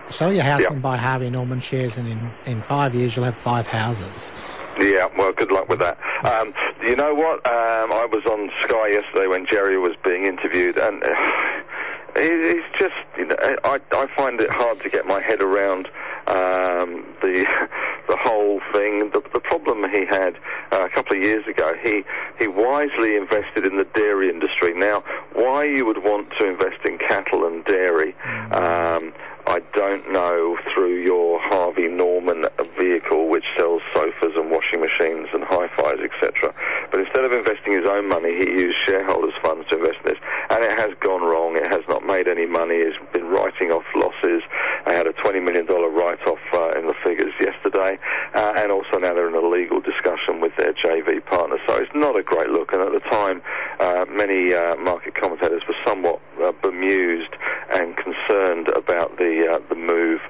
sell 0.07 0.33
your 0.33 0.42
house 0.42 0.62
Yep. 0.62 0.71
and 0.71 0.83
buy 0.83 0.97
Harvey 0.97 1.28
Norman 1.28 1.61
shares, 1.61 1.99
and 1.99 2.09
in, 2.09 2.31
in 2.47 2.62
five 2.62 2.95
years 2.95 3.14
you'll 3.14 3.26
have 3.26 3.37
five 3.37 3.66
houses." 3.66 4.33
Yeah, 4.81 5.09
well, 5.19 5.33
good 5.33 5.52
luck 5.52 5.69
with 5.69 5.81
that. 5.81 5.99
Um, 6.25 6.54
you 6.83 6.97
know 6.97 7.12
what? 7.12 7.47
Um, 7.47 7.92
I 7.92 8.09
was 8.11 8.25
on 8.25 8.50
Sky 8.62 8.88
yesterday 8.88 9.26
when 9.26 9.45
Gerry 9.47 9.76
was 9.78 9.92
being 10.02 10.25
interviewed, 10.26 10.78
and 10.78 11.04
uh, 11.04 11.14
he- 12.16 12.54
he's 12.54 12.64
just, 12.78 12.95
you 13.19 13.26
know, 13.26 13.37
I, 13.64 13.78
I 13.92 14.07
find 14.16 14.40
it 14.40 14.50
hard 14.50 14.81
to 14.81 14.88
get 14.88 15.07
my 15.07 15.21
head 15.21 15.42
around 15.42 15.88
um, 16.26 17.07
the 17.23 17.45
the 18.09 18.17
whole 18.17 18.61
thing. 18.73 19.11
The, 19.11 19.23
the 19.33 19.41
problem 19.41 19.88
he 19.91 20.05
had 20.07 20.37
uh, 20.71 20.85
a 20.85 20.88
couple 20.88 21.17
of 21.17 21.23
years 21.23 21.47
ago, 21.47 21.73
he 21.83 22.05
he 22.38 22.49
wisely 22.49 23.17
invested 23.17 23.67
in 23.67 23.76
the 23.76 23.87
dairy 23.95 24.29
industry. 24.29 24.75
Now, 24.75 25.02
why 25.33 25.64
you 25.64 25.85
would 25.87 26.02
want 26.02 26.31
to 26.38 26.47
invest 26.49 26.85
in 26.85 26.99
cattle 26.99 27.47
and 27.47 27.64
dairy? 27.64 28.14
Um, 28.52 29.12
I 29.47 29.61
don't 29.75 30.12
know 30.12 30.57
through 30.73 31.02
your 31.02 31.41
Harvey 31.41 31.88
Norman 31.88 32.47
vehicle, 32.79 33.29
which 33.29 33.45
sells 33.57 33.83
sofas 33.93 34.35
and 34.37 34.50
washing 34.73 34.81
machines 34.81 35.29
and 35.33 35.45
hi-fis, 35.45 36.00
etc. 36.00 36.55
But 36.91 37.00
instead 37.00 37.25
of 37.25 37.33
investing 37.33 37.73
his 37.73 37.88
own 37.88 38.09
money, 38.09 38.35
he 38.37 38.50
used 38.50 38.76
shareholders' 38.85 39.35
funds 39.43 39.69
to 39.71 39.76
invest 39.76 39.99
in 40.05 40.12
this, 40.12 40.21
and 40.50 40.64
it 40.64 40.79
has 40.79 40.91
gone 41.00 41.23
wrong. 41.23 41.57
It 41.57 41.67
has 41.71 41.83
not 41.88 42.05
made 42.05 42.29
any 42.29 42.47
money. 42.47 42.76
It's 42.76 42.97
been 43.12 43.26
writing 43.26 43.71
off 43.71 43.85
losses. 43.95 44.43
They 44.87 44.95
had 44.95 45.07
a 45.07 45.12
twenty 45.12 45.41
million 45.41 45.67
dollar 45.67 45.91
write-off 45.91 46.38
uh, 46.52 46.79
in 46.79 46.87
the 46.87 46.95
figures 47.05 47.33
yesterday, 47.41 47.99
uh, 48.35 48.55
and 48.57 48.73
also 48.73 48.99
now 48.99 49.14
they're 49.14 49.29
in 49.29 49.35
a 49.35 49.47
legal 49.47 49.81
discussion 49.81 50.41
with 50.41 50.55
their 50.57 50.73
JV 50.75 51.25
partner. 51.25 51.59
So 51.67 51.76
it's 51.76 51.93
not 51.95 52.19
a 52.19 52.23
great 52.23 52.49
look. 52.49 52.73
And 52.73 52.83
at 52.83 52.93
the 52.93 53.00
time, 53.11 53.43
uh, 53.81 54.05
many 54.09 54.55
uh, 54.55 54.76
market 54.76 55.14
commentators 55.14 55.62
were 55.69 55.76
somewhat 55.87 56.21
uh, 56.43 56.52
bemused 56.62 57.35
and 57.71 57.97
concerned 57.97 58.69
about 58.69 59.17
the 59.19 59.49
uh, 59.52 59.61
the 59.69 59.76
move 59.76 60.21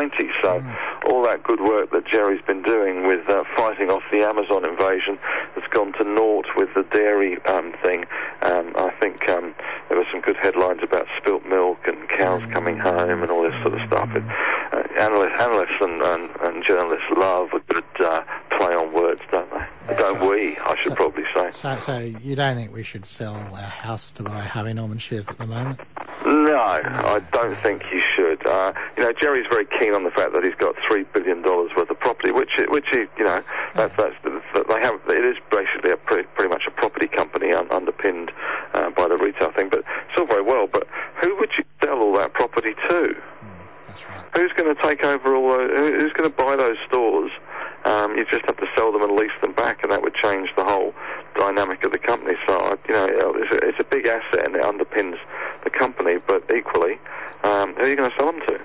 So 0.00 0.60
mm. 0.60 1.10
all 1.10 1.22
that 1.24 1.42
good 1.42 1.60
work 1.60 1.90
that 1.92 2.06
Gerry's 2.06 2.40
been 2.46 2.62
doing 2.62 3.06
with 3.06 3.28
uh, 3.28 3.44
fighting 3.54 3.90
off 3.90 4.02
the 4.10 4.20
Amazon 4.20 4.66
invasion 4.66 5.18
has 5.54 5.64
gone 5.70 5.92
to 5.94 6.04
naught 6.04 6.46
with 6.56 6.72
the 6.74 6.84
dairy 6.84 7.36
um, 7.44 7.74
thing. 7.82 8.06
Um, 8.40 8.72
I 8.76 8.90
think 8.98 9.28
um, 9.28 9.54
there 9.88 9.98
were 9.98 10.06
some 10.10 10.22
good 10.22 10.36
headlines 10.36 10.80
about 10.82 11.06
spilt 11.18 11.44
milk 11.44 11.86
and 11.86 12.08
cows 12.08 12.40
mm. 12.42 12.52
coming 12.52 12.78
home 12.78 13.22
and 13.22 13.30
all 13.30 13.42
this 13.42 13.60
sort 13.62 13.74
of 13.74 13.86
stuff. 13.86 14.08
Mm. 14.08 14.16
And, 14.16 14.30
uh, 14.72 15.00
analysts, 15.00 15.40
analysts 15.40 15.80
and, 15.80 16.02
and, 16.02 16.30
and, 16.42 16.64
journalists 16.64 17.06
love 17.16 17.52
a 17.52 17.60
good 17.72 17.84
uh, 18.00 18.22
play 18.56 18.74
on 18.74 18.92
words, 18.94 19.20
don't 19.30 19.50
they? 19.50 19.96
Don't 19.96 20.28
we, 20.28 20.56
I 20.58 20.76
should 20.76 20.92
so, 20.92 20.96
probably 20.96 21.24
say. 21.34 21.50
So, 21.50 21.76
so 21.80 21.98
you 21.98 22.36
don't 22.36 22.56
think 22.56 22.72
we 22.72 22.82
should 22.82 23.04
sell 23.04 23.34
our 23.34 23.56
house 23.56 24.10
to 24.12 24.22
buy 24.22 24.40
Harvey 24.40 24.72
Norman 24.72 24.98
shares 24.98 25.28
at 25.28 25.38
the 25.38 25.46
moment? 25.46 25.80
No, 26.24 26.56
I 26.56 27.20
don't 27.32 27.58
think 27.58 27.82
you 27.92 28.00
uh, 28.50 28.72
you 28.96 29.04
know, 29.04 29.12
Gerry's 29.12 29.46
very 29.50 29.66
keen 29.78 29.94
on 29.94 30.04
the 30.04 30.10
fact 30.10 30.32
that 30.32 30.44
he's 30.44 30.54
got 30.56 30.74
three 30.86 31.04
billion 31.04 31.42
dollars 31.42 31.70
worth 31.76 31.90
of 31.90 31.98
property, 32.00 32.32
which, 32.32 32.60
which 32.68 32.86
he, 32.90 33.06
you 33.16 33.24
know, 33.24 33.42
that's, 33.74 33.94
that's 33.96 34.14
that 34.54 34.68
they 34.68 34.80
have. 34.80 35.00
It 35.08 35.24
is 35.24 35.36
basically 35.50 35.92
a 35.92 35.96
pretty, 35.96 36.28
pretty 36.34 36.50
much 36.50 36.64
a 36.66 36.70
property 36.70 37.06
company 37.06 37.52
un, 37.52 37.70
underpinned 37.70 38.32
uh, 38.74 38.90
by 38.90 39.08
the 39.08 39.16
retail 39.16 39.52
thing. 39.52 39.68
But 39.68 39.84
it's 40.08 40.18
all 40.18 40.26
very 40.26 40.42
well. 40.42 40.66
But 40.66 40.86
who 41.22 41.36
would 41.36 41.50
you 41.56 41.64
sell 41.82 42.00
all 42.00 42.12
that 42.14 42.32
property 42.34 42.74
to? 42.74 43.14
Mm, 43.14 44.08
right. 44.08 44.24
Who's 44.34 44.52
going 44.52 44.74
to 44.74 44.82
take 44.82 45.04
over 45.04 45.34
all? 45.34 45.50
Those, 45.50 46.02
who's 46.02 46.12
going 46.12 46.30
to 46.30 46.36
buy 46.36 46.56
those 46.56 46.76
stores? 46.88 47.30
Um, 47.84 48.14
you 48.16 48.26
just 48.26 48.44
have 48.44 48.58
to 48.58 48.66
sell 48.76 48.92
them 48.92 49.02
and 49.02 49.12
lease 49.12 49.30
them 49.42 49.54
back, 49.54 49.82
and 49.82 49.90
that 49.90 50.02
would 50.02 50.14
change 50.14 50.50
the 50.54 50.64
whole 50.64 50.92
dynamic 51.34 51.82
of 51.82 51.92
the 51.92 51.98
company. 51.98 52.36
So, 52.46 52.78
you 52.86 52.94
know, 52.94 53.08
it's 53.36 53.52
a, 53.52 53.68
it's 53.68 53.80
a 53.80 53.84
big 53.84 54.06
asset 54.06 54.46
and 54.46 54.54
it 54.54 54.62
underpins 54.62 55.16
the 55.64 55.70
company, 55.70 56.18
but 56.26 56.44
equally, 56.54 56.98
um, 57.42 57.74
who 57.76 57.79
are 57.79 57.79
you 57.90 57.96
going 57.96 58.10
to 58.10 58.16
sell 58.16 58.32
them 58.32 58.40
to? 58.46 58.60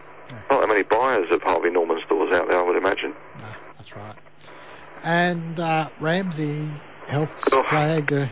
Not 0.49 0.61
that 0.61 0.67
many 0.67 0.83
buyers 0.83 1.29
of 1.31 1.41
Harvey 1.41 1.69
Norman 1.69 1.99
stores 2.05 2.35
out 2.35 2.49
there, 2.49 2.59
I 2.59 2.63
would 2.63 2.77
imagine. 2.77 3.13
No, 3.39 3.45
that's 3.77 3.95
right. 3.95 4.15
And 5.03 5.59
uh, 5.59 5.89
Ramsay 5.99 6.67
Health 7.07 7.43
oh. 7.51 7.63
flagged 7.63 8.11
a, 8.11 8.29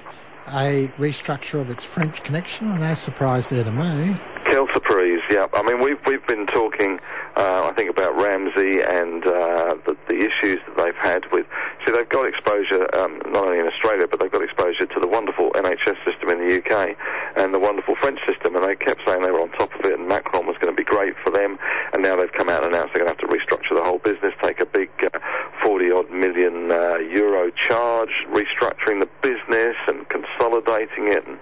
a, 0.48 0.92
restructure 0.98 1.62
of 1.62 1.70
its 1.70 1.86
French 1.86 2.24
connection. 2.24 2.80
No 2.80 2.94
surprise 2.96 3.50
there 3.50 3.64
to 3.64 3.72
me. 3.72 4.18
Quelle 4.46 4.68
surprise, 4.74 5.20
yeah. 5.30 5.48
I 5.54 5.62
mean, 5.62 5.84
we've, 5.84 6.00
we've 6.08 6.26
been 6.26 6.48
talking 6.48 7.00
uh, 7.36 7.68
I 7.68 7.74
think 7.74 7.90
about 7.90 8.16
Ramsay 8.16 8.82
and 8.82 9.26
uh, 9.26 9.76
the, 9.86 9.98
the, 10.08 10.18
issues 10.18 10.60
that 10.68 10.78
they've 10.78 10.96
had 11.02 11.26
with. 11.32 11.48
See, 11.84 11.92
they've 11.92 12.08
got 12.08 12.28
exposure 12.28 12.86
um, 12.96 13.22
not 13.26 13.46
only 13.46 13.58
in 13.58 13.66
Australia, 13.66 14.08
but 14.08 14.20
they've 14.20 14.32
got 14.32 14.44
exposure 14.44 14.86
to 14.86 15.00
the 15.00 15.08
wonderful 15.08 15.50
NHS 15.54 15.98
system 16.06 16.30
in 16.30 16.48
the 16.48 16.62
UK 16.62 16.96
and 17.36 17.54
the 17.54 17.60
wonderful 17.60 17.96
French 17.96 18.20
system, 18.26 18.56
and 18.56 18.64
they 18.64 18.76
kept 18.76 19.02
saying 19.08 19.22
they 19.22 19.32
were 19.32 19.42
on 19.42 19.52
top 19.52 19.74
of 19.74 19.86
it, 19.86 19.98
and 19.98 20.08
Macron 20.08 20.46
was 20.46 20.58
going 20.60 20.74
to 20.74 20.78
be 20.78 20.84
great 20.84 21.16
for 21.24 21.32
them, 21.32 21.58
and 21.94 22.04
now 22.04 22.16
they've 22.16 22.32
come 22.32 22.50
out 22.50 22.64
and 22.64 22.74
announced 22.74 22.94
they're 22.94 23.04
going 23.04 23.16
to 23.16 23.22
have 23.22 23.30
to 23.30 23.36
restructure 23.36 23.76
the 23.76 23.84
whole 23.84 24.00
business, 24.00 24.34
take 24.42 24.60
a 24.60 24.66
big 24.66 24.90
uh, 25.04 25.20
40 25.64 25.92
odd 25.92 26.12
million 26.12 26.72
uh, 26.72 26.98
euro 26.98 27.50
charge, 27.52 28.12
restructuring 28.30 29.00
the 29.00 29.10
business 29.22 29.76
and 29.88 30.08
consolidating 30.10 31.08
it 31.08 31.26
and 31.28 31.38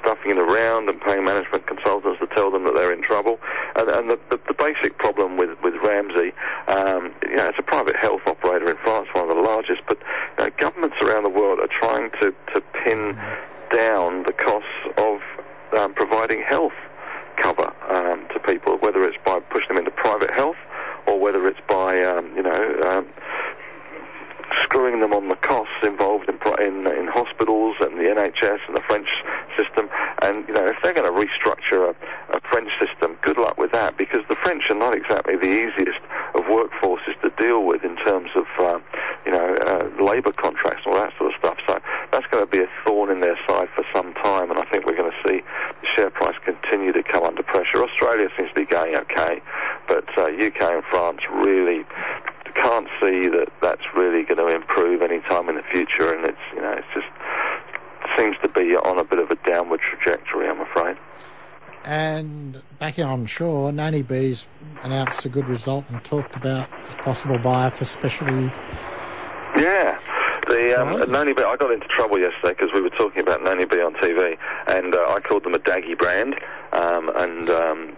stuffing 0.00 0.32
it 0.32 0.38
around 0.38 0.88
and 0.88 1.00
paying 1.00 1.24
management 1.24 1.66
consultants 1.66 2.18
to 2.20 2.26
tell 2.34 2.50
them 2.50 2.64
that 2.64 2.74
they're 2.74 2.92
in 2.92 3.02
trouble. 3.02 3.38
And, 3.76 3.88
and 3.88 4.10
the, 4.10 4.18
the, 4.30 4.40
the, 4.48 4.54
basic 4.54 4.98
problem 4.98 5.36
with, 5.36 5.50
with 5.62 5.74
Ramsay, 5.82 6.32
um, 6.68 7.14
you 7.22 7.36
know, 7.36 7.46
it's 7.46 7.58
a 7.58 7.62
private 7.62 7.96
health 7.96 8.22
operator 8.26 8.70
in 8.70 8.76
France, 8.78 9.08
one 9.12 9.28
of 9.28 9.36
the 9.36 9.42
largest, 9.42 9.82
but 9.86 9.98
you 10.38 10.44
know, 10.44 10.50
governments 10.58 10.96
around 11.02 11.22
the 11.22 11.30
world 11.30 11.60
are 11.60 11.68
trying 11.68 12.10
to, 12.20 12.34
to 12.54 12.60
pin 12.84 13.16
down 13.70 14.22
the 14.24 14.32
costs 14.32 14.68
of 14.96 15.20
um, 16.36 16.42
providing 16.42 16.42
health 16.42 16.72
cover 17.36 17.72
um, 17.88 18.26
to 18.32 18.40
people, 18.40 18.76
whether 18.78 19.02
it's 19.04 19.18
by 19.24 19.40
pushing 19.40 19.68
them 19.68 19.78
into 19.78 19.90
private 19.90 20.30
health 20.30 20.56
or 21.06 21.18
whether 21.18 21.46
it's 21.46 21.60
by, 21.68 22.02
um, 22.02 22.34
you 22.34 22.42
know, 22.42 22.80
um, 22.86 23.06
screwing 24.62 25.00
them 25.00 25.12
on 25.12 25.28
the 25.28 25.36
costs 25.36 25.74
involved 25.82 26.28
in, 26.28 26.38
in, 26.60 26.86
in 26.86 27.06
hospitals 27.08 27.76
and 27.80 27.98
the 27.98 28.04
NHS 28.04 28.60
and 28.66 28.76
the 28.76 28.82
French 28.86 29.08
system. 29.56 29.88
And 30.22 30.46
you 30.48 30.54
know, 30.54 30.66
if 30.66 30.76
they're 30.82 30.94
going 30.94 31.06
to 31.06 31.14
restructure 31.14 31.92
a, 31.92 32.36
a 32.36 32.40
French 32.40 32.70
system, 32.80 33.18
good 33.22 33.36
luck 33.36 33.58
with 33.58 33.72
that, 33.72 33.96
because 33.96 34.22
the 34.28 34.36
French 34.36 34.70
are 34.70 34.78
not 34.78 34.94
exactly 34.94 35.36
the 35.36 35.50
easiest 35.50 36.00
of 36.34 36.42
workforces 36.44 37.20
to 37.22 37.32
deal 37.38 37.64
with 37.64 37.84
in 37.84 37.96
terms 37.96 38.30
of 38.34 38.46
uh, 38.58 38.78
you 39.24 39.32
know 39.32 39.54
uh, 39.54 39.88
labour 40.02 40.32
contracts 40.32 40.82
and 40.84 40.94
all 40.94 41.00
that 41.00 41.12
sort 41.18 41.32
of 41.32 41.38
stuff. 41.38 41.58
So 41.66 41.80
that's 42.12 42.26
going 42.28 42.44
to 42.44 42.50
be 42.50 42.62
a 42.62 42.68
thorn 42.84 43.10
in 43.10 43.20
their 43.20 43.38
side 43.48 43.68
for 43.74 43.84
some 43.94 44.14
time, 44.14 44.50
and 44.50 44.58
I 44.58 44.64
think 44.66 44.86
we're 44.86 44.96
going 44.96 45.12
to 45.12 45.28
see 45.28 45.42
the 45.80 45.86
share 45.94 46.10
price 46.10 46.36
continue 46.44 46.92
to 46.92 47.02
come 47.02 47.24
under 47.24 47.42
pressure. 47.42 47.82
Australia 47.82 48.28
seems 48.38 48.50
to 48.50 48.54
be 48.54 48.64
going 48.64 48.96
okay, 48.96 49.42
but 49.88 50.06
uh, 50.16 50.24
UK 50.24 50.60
and 50.60 50.84
France 50.90 51.20
really 51.32 51.84
can't 52.54 52.88
see 53.00 53.28
that 53.28 53.48
that's 53.60 53.84
really 53.94 54.24
going 54.24 54.38
to 54.38 54.48
improve 54.48 55.02
any 55.02 55.20
time 55.20 55.48
in 55.48 55.56
the 55.56 55.64
future, 55.70 56.14
and 56.14 56.26
it's 56.26 56.46
you 56.54 56.60
know 56.60 56.72
it's 56.72 56.88
just 56.94 57.06
seems 58.16 58.36
to 58.42 58.48
be 58.48 58.74
on 58.76 58.98
a 58.98 59.04
bit 59.04 59.18
of 59.18 59.30
a 59.30 59.36
downward 59.46 59.80
trajectory, 59.80 60.48
I'm 60.48 60.60
afraid. 60.60 60.96
And 61.84 62.62
on 63.26 63.28
shore, 63.28 63.72
Noni 63.72 64.02
B's 64.02 64.46
announced 64.84 65.24
a 65.24 65.28
good 65.28 65.48
result 65.48 65.84
and 65.88 66.02
talked 66.04 66.36
about 66.36 66.68
this 66.84 66.94
possible 66.94 67.38
buyer 67.38 67.72
for 67.72 67.84
specialty. 67.84 68.52
Yeah. 69.56 69.98
The 70.46 70.80
um, 70.80 71.10
Noni 71.10 71.32
B, 71.32 71.42
I 71.42 71.56
got 71.56 71.72
into 71.72 71.88
trouble 71.88 72.20
yesterday 72.20 72.54
because 72.56 72.72
we 72.72 72.80
were 72.80 72.90
talking 72.90 73.20
about 73.20 73.42
Noni 73.42 73.64
B 73.64 73.82
on 73.82 73.94
TV, 73.94 74.38
and 74.68 74.94
uh, 74.94 74.98
I 75.08 75.18
called 75.18 75.42
them 75.42 75.54
a 75.54 75.58
daggy 75.58 75.98
brand, 75.98 76.36
um, 76.72 77.10
and 77.16 77.50
um, 77.50 77.96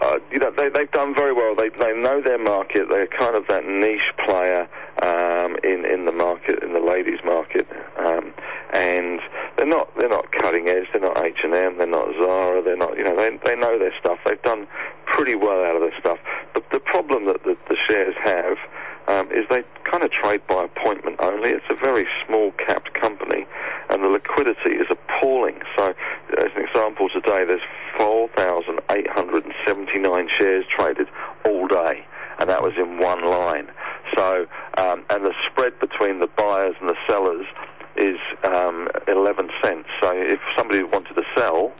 uh, 0.00 0.18
you 0.30 0.38
know, 0.38 0.52
they, 0.56 0.68
they've 0.68 0.90
done 0.92 1.16
very 1.16 1.32
well. 1.32 1.56
They, 1.56 1.68
they 1.70 1.92
know 1.92 2.22
their 2.22 2.38
market. 2.38 2.88
They're 2.88 3.08
kind 3.08 3.36
of 3.36 3.48
that 3.48 3.66
niche 3.66 4.12
player 4.18 4.68
um, 5.02 5.56
in 5.64 5.84
in 5.84 6.04
the 6.04 6.12
market, 6.12 6.62
in 6.62 6.74
the 6.74 6.80
ladies' 6.80 7.18
market, 7.24 7.66
um, 7.98 8.29
and 8.72 9.20
they're 9.56 9.66
not 9.66 9.90
they're 9.98 10.08
not 10.08 10.30
cutting 10.32 10.68
edge. 10.68 10.86
They're 10.92 11.02
not 11.02 11.24
H 11.24 11.38
and 11.44 11.54
M. 11.54 11.78
They're 11.78 11.86
not 11.86 12.08
Zara. 12.20 12.62
They're 12.62 12.76
not 12.76 12.96
you 12.96 13.04
know 13.04 13.16
they 13.16 13.38
they 13.44 13.54
know 13.56 13.78
their 13.78 13.92
stuff. 13.98 14.18
They've 14.24 14.42
done 14.42 14.66
pretty 15.06 15.34
well 15.34 15.64
out 15.64 15.76
of 15.76 15.82
their 15.82 15.98
stuff. 15.98 16.18
But 16.54 16.64
the 16.70 16.80
problem 16.80 17.26
that 17.26 17.44
the, 17.44 17.56
the 17.68 17.76
shares 17.88 18.14
have 18.22 18.56
um, 19.08 19.30
is 19.32 19.46
they 19.50 19.64
kind 19.84 20.04
of 20.04 20.10
trade 20.10 20.46
by 20.46 20.64
appointment 20.64 21.16
only. 21.20 21.50
It's 21.50 21.64
a 21.68 21.74
very 21.74 22.06
small 22.26 22.52
capped 22.52 22.94
company, 22.94 23.46
and 23.88 24.02
the 24.04 24.08
liquidity 24.08 24.76
is 24.76 24.86
appalling. 24.88 25.60
So, 25.76 25.92
as 26.38 26.52
an 26.54 26.64
example, 26.64 27.08
today 27.08 27.44
there's 27.44 27.60
4,879 27.98 30.28
shares 30.28 30.64
traded 30.68 31.08
all 31.44 31.66
day, 31.66 32.06
and 32.38 32.48
that 32.48 32.62
was 32.62 32.74
in 32.76 32.98
one 32.98 33.24
line. 33.24 33.68
So, 34.16 34.46
um, 34.78 35.04
and 35.10 35.26
the 35.26 35.34
spread 35.50 35.80
between 35.80 36.20
the 36.20 36.28
buyers 36.28 36.76
and 36.80 36.88
the 36.88 36.96
sellers 37.08 37.46
is 38.00 38.18
um, 38.44 38.88
11 39.08 39.50
cents. 39.62 39.88
So, 40.02 40.12
if 40.14 40.40
somebody 40.56 40.82
wanted 40.82 41.14
to 41.14 41.24
sell 41.36 41.72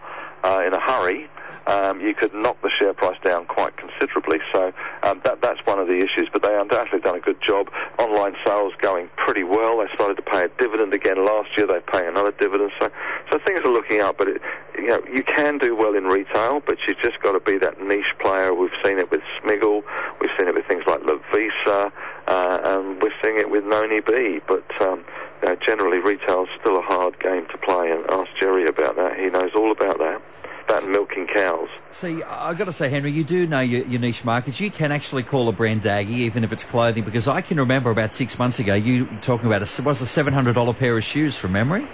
uh, 0.45 0.63
in 0.67 0.75
a 0.75 0.81
hurry, 0.81 1.29
um, 1.67 2.01
you 2.01 2.15
could 2.15 2.35
knock 2.35 2.61
the 2.63 2.71
share 2.79 2.95
price 2.95 3.19
down 3.25 3.47
quite 3.47 3.77
considerably. 3.77 4.39
So 4.53 4.73
um, 5.03 5.21
that, 5.25 5.41
that's 5.41 5.61
one 5.67 5.79
of 5.79 5.87
the 5.87 5.97
issues. 5.97 6.29
But 6.33 6.43
they 6.43 6.57
undoubtedly 6.57 7.01
done 7.01 7.17
a 7.17 7.21
good 7.21 7.41
job. 7.41 7.71
Online 7.99 8.35
sales 8.45 8.73
going 8.81 9.09
pretty 9.17 9.45
well. 9.45 9.79
They 9.79 9.87
started 9.95 10.17
to 10.17 10.23
pay 10.23 10.45
a 10.45 10.49
dividend 10.49 10.95
again 10.95 11.25
last 11.25 11.51
year. 11.57 11.67
They're 11.67 11.81
paying 11.81 12.09
another 12.09 12.33
dividend. 12.33 12.73
So 12.81 12.91
so 13.31 13.39
things 13.47 13.61
are 13.61 13.73
looking 13.73 14.01
up. 14.01 14.19
But 14.19 14.29
it, 14.29 14.43
you 14.77 14.89
know 14.89 15.03
you 15.13 15.23
can 15.23 15.59
do 15.59 15.77
well 15.77 15.95
in 15.95 16.05
retail, 16.05 16.61
but 16.61 16.79
you've 16.89 16.99
just 16.99 17.21
got 17.23 17.33
to 17.33 17.41
be 17.41 17.59
that 17.59 17.81
niche 17.81 18.15
player. 18.19 18.55
We've 18.55 18.71
seen 18.85 18.99
it 18.99 19.11
with 19.11 19.21
Smiggle. 19.43 19.83
We've 20.21 20.31
seen 20.39 20.49
it 20.49 20.55
with 20.55 20.67
things 20.67 20.85
like 20.87 21.01
Lovisa, 21.01 21.93
uh, 22.27 22.59
and 22.65 23.03
we're 23.03 23.15
seeing 23.23 23.39
it 23.39 23.51
with 23.51 23.65
Noni 23.65 24.01
B. 24.01 24.41
But 24.47 24.65
um, 24.81 25.05
know, 25.49 25.57
generally, 25.57 25.99
retail's 25.99 26.49
still 26.61 26.79
a 26.79 26.83
hard 26.83 27.19
game 27.21 27.47
to 27.47 27.59
play. 27.59 27.91
And 27.91 28.05
ask 28.11 28.31
Gerry 28.41 28.67
about 28.67 28.97
that. 28.97 29.19
He 29.19 29.27
knows 29.27 29.53
all 29.55 29.73
about 29.73 29.99
that 29.99 30.23
about 30.71 30.89
milking 30.89 31.27
cows. 31.27 31.69
See, 31.91 32.23
I've 32.23 32.57
got 32.57 32.67
to 32.67 32.73
say, 32.73 32.89
Henry, 32.89 33.11
you 33.11 33.25
do 33.25 33.47
know 33.47 33.61
your, 33.61 33.85
your 33.87 34.01
niche 34.01 34.25
markets. 34.25 34.61
You 34.61 34.71
can 34.71 34.93
actually 34.93 35.23
call 35.23 35.49
a 35.49 35.53
brand 35.53 35.83
daggy, 35.83 36.11
even 36.11 36.45
if 36.45 36.53
it's 36.53 36.65
clothing, 36.65 37.05
because 37.05 37.27
I 37.27 37.41
can 37.41 37.59
remember 37.59 37.91
about 37.91 38.15
six 38.15 38.39
months 38.39 38.59
ago 38.59 38.75
you 38.75 39.07
talking 39.21 39.47
about 39.47 39.63
a, 39.63 39.83
was 39.83 40.01
a 40.01 40.23
$700 40.23 40.77
pair 40.77 40.97
of 40.97 41.05
shoes 41.05 41.37
from 41.37 41.53
memory? 41.53 41.87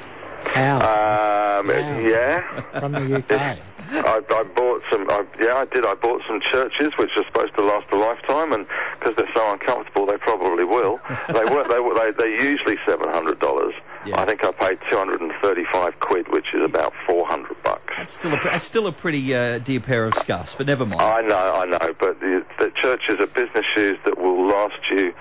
House 0.48 0.82
Um, 0.82 1.68
Wow. 1.68 1.98
yeah. 1.98 2.60
from 2.80 2.92
the 2.92 3.16
UK. 3.18 3.58
I, 3.88 4.20
I 4.30 4.42
bought 4.54 4.82
some. 4.90 5.08
I, 5.08 5.24
yeah, 5.40 5.54
I 5.54 5.64
did. 5.66 5.84
I 5.84 5.94
bought 5.94 6.20
some 6.26 6.40
Church's 6.50 6.92
which 6.98 7.10
are 7.16 7.24
supposed 7.24 7.54
to 7.56 7.62
last 7.64 7.86
a 7.92 7.96
lifetime, 7.96 8.52
and 8.52 8.66
because 8.98 9.14
they're 9.16 9.32
so 9.34 9.52
uncomfortable, 9.52 10.06
they 10.06 10.16
probably 10.18 10.64
will. 10.64 10.98
they 11.28 11.44
weren't. 11.44 11.68
They, 11.68 11.78
were- 11.78 11.94
they 11.94 12.10
they're 12.10 12.42
usually 12.44 12.78
seven 12.84 13.08
hundred 13.10 13.38
dollars. 13.38 13.74
Yeah. 14.04 14.20
I 14.20 14.24
think 14.26 14.44
I 14.44 14.50
paid 14.52 14.78
two 14.90 14.96
hundred 14.96 15.20
and 15.20 15.32
thirty-five 15.40 16.00
quid, 16.00 16.28
which 16.32 16.46
is 16.52 16.64
about 16.68 16.92
four 17.06 17.26
hundred 17.28 17.62
bucks. 17.62 17.94
That's 17.96 18.14
still 18.14 18.34
a, 18.34 18.40
that's 18.42 18.64
still 18.64 18.88
a 18.88 18.92
pretty 18.92 19.32
uh, 19.34 19.58
dear 19.58 19.80
pair 19.80 20.04
of 20.04 20.14
scuffs, 20.14 20.54
but 20.56 20.66
never 20.66 20.84
mind. 20.84 21.00
I 21.00 21.20
know, 21.22 21.54
I 21.56 21.64
know, 21.66 21.94
but 22.00 22.18
the, 22.20 22.44
the 22.58 22.72
Church's 22.74 23.20
are 23.20 23.26
business 23.28 23.64
shoes 23.74 23.98
that 24.04 24.18
will 24.18 24.46
last 24.48 24.78
you 24.90 25.14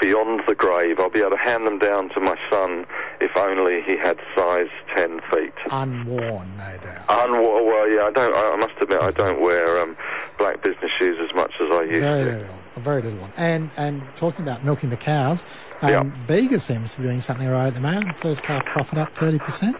beyond 0.00 0.42
the 0.48 0.54
grave. 0.54 0.98
I'll 1.00 1.10
be 1.10 1.20
able 1.20 1.30
to 1.32 1.36
hand 1.38 1.66
them 1.66 1.78
down 1.78 2.08
to 2.10 2.20
my 2.20 2.36
son 2.50 2.86
if 3.20 3.36
only 3.36 3.82
he 3.82 3.96
had 3.96 4.18
size 4.36 4.68
ten 4.94 5.20
feet. 5.30 5.52
Unworn, 5.72 6.56
no 6.58 6.76
doubt. 6.82 7.06
Unwa- 7.08 7.64
well, 7.66 7.88
yeah, 7.90 8.02
I 8.04 8.10
don't. 8.12 8.34
I 8.34 8.52
I 8.52 8.56
must 8.56 8.74
admit, 8.80 9.00
I 9.00 9.10
don't 9.10 9.40
wear 9.40 9.80
um, 9.80 9.96
black 10.38 10.62
business 10.62 10.90
shoes 10.98 11.16
as 11.18 11.34
much 11.34 11.52
as 11.60 11.68
I 11.72 11.82
used 11.84 12.02
to. 12.02 12.61
Very 12.82 13.02
little 13.02 13.18
one. 13.20 13.30
And 13.36 13.70
and 13.76 14.02
talking 14.16 14.44
about 14.44 14.64
milking 14.64 14.90
the 14.90 14.96
cows, 14.96 15.44
um, 15.80 15.90
Yeah. 15.90 16.02
Bega 16.26 16.60
seems 16.60 16.94
to 16.94 17.00
be 17.00 17.06
doing 17.06 17.20
something 17.20 17.48
right 17.48 17.66
at 17.68 17.74
the 17.74 17.80
moment. 17.80 18.18
First 18.18 18.46
half 18.46 18.64
profit 18.66 18.98
up 18.98 19.12
thirty 19.14 19.38
percent. 19.38 19.76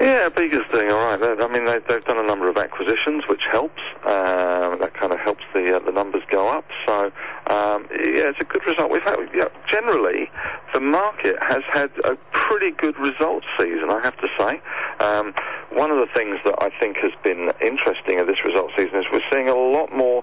Yeah, 0.00 0.28
Bega's 0.28 0.64
doing 0.72 0.90
all 0.92 1.16
right. 1.16 1.40
I 1.40 1.48
mean, 1.48 1.64
they, 1.64 1.78
they've 1.88 2.04
done 2.04 2.18
a 2.18 2.26
number 2.26 2.48
of 2.50 2.56
acquisitions, 2.58 3.24
which 3.28 3.42
helps. 3.50 3.80
Um, 4.04 4.78
that 4.80 4.92
kind 4.94 5.12
of 5.12 5.20
helps 5.20 5.42
the 5.54 5.76
uh, 5.76 5.78
the 5.78 5.92
numbers 5.92 6.22
go 6.30 6.48
up. 6.50 6.66
So, 6.86 7.06
um, 7.46 7.86
yeah, 7.90 8.28
it's 8.28 8.40
a 8.40 8.44
good 8.44 8.64
result. 8.66 8.90
We've 8.90 9.02
had, 9.02 9.16
yeah, 9.34 9.48
generally, 9.66 10.30
the 10.74 10.80
market 10.80 11.36
has 11.42 11.62
had 11.72 11.90
a 12.04 12.16
pretty 12.32 12.72
good 12.72 12.98
results 12.98 13.46
season. 13.58 13.88
I 13.90 14.00
have 14.02 14.16
to 14.18 14.28
say. 14.38 14.60
Um, 15.00 15.34
one 15.72 15.90
of 15.90 15.98
the 15.98 16.12
things 16.14 16.38
that 16.44 16.54
I 16.60 16.70
think 16.78 16.98
has 16.98 17.12
been 17.24 17.50
interesting 17.62 18.20
of 18.20 18.26
this 18.26 18.44
result 18.44 18.70
season 18.76 18.96
is 18.96 19.06
we're 19.12 19.24
seeing 19.32 19.48
a 19.48 19.54
lot 19.54 19.92
more 19.96 20.22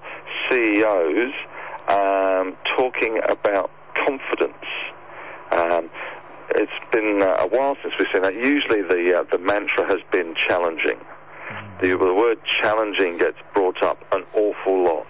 CEOs 0.49 1.33
um, 1.91 2.55
talking 2.77 3.19
about 3.27 3.69
confidence. 3.95 4.65
Um, 5.51 5.89
it's 6.55 6.71
been 6.91 7.21
uh, 7.21 7.37
a 7.39 7.47
while 7.47 7.77
since 7.81 7.93
we've 7.99 8.07
seen 8.13 8.21
that. 8.23 8.35
Usually, 8.35 8.81
the 8.81 9.19
uh, 9.19 9.23
the 9.31 9.37
mantra 9.37 9.85
has 9.85 9.99
been 10.11 10.35
challenging. 10.35 10.99
The, 11.81 11.87
the 11.97 12.13
word 12.13 12.39
challenging 12.45 13.17
gets 13.17 13.37
brought 13.53 13.81
up 13.83 14.03
an 14.13 14.23
awful 14.33 14.83
lot 14.83 15.07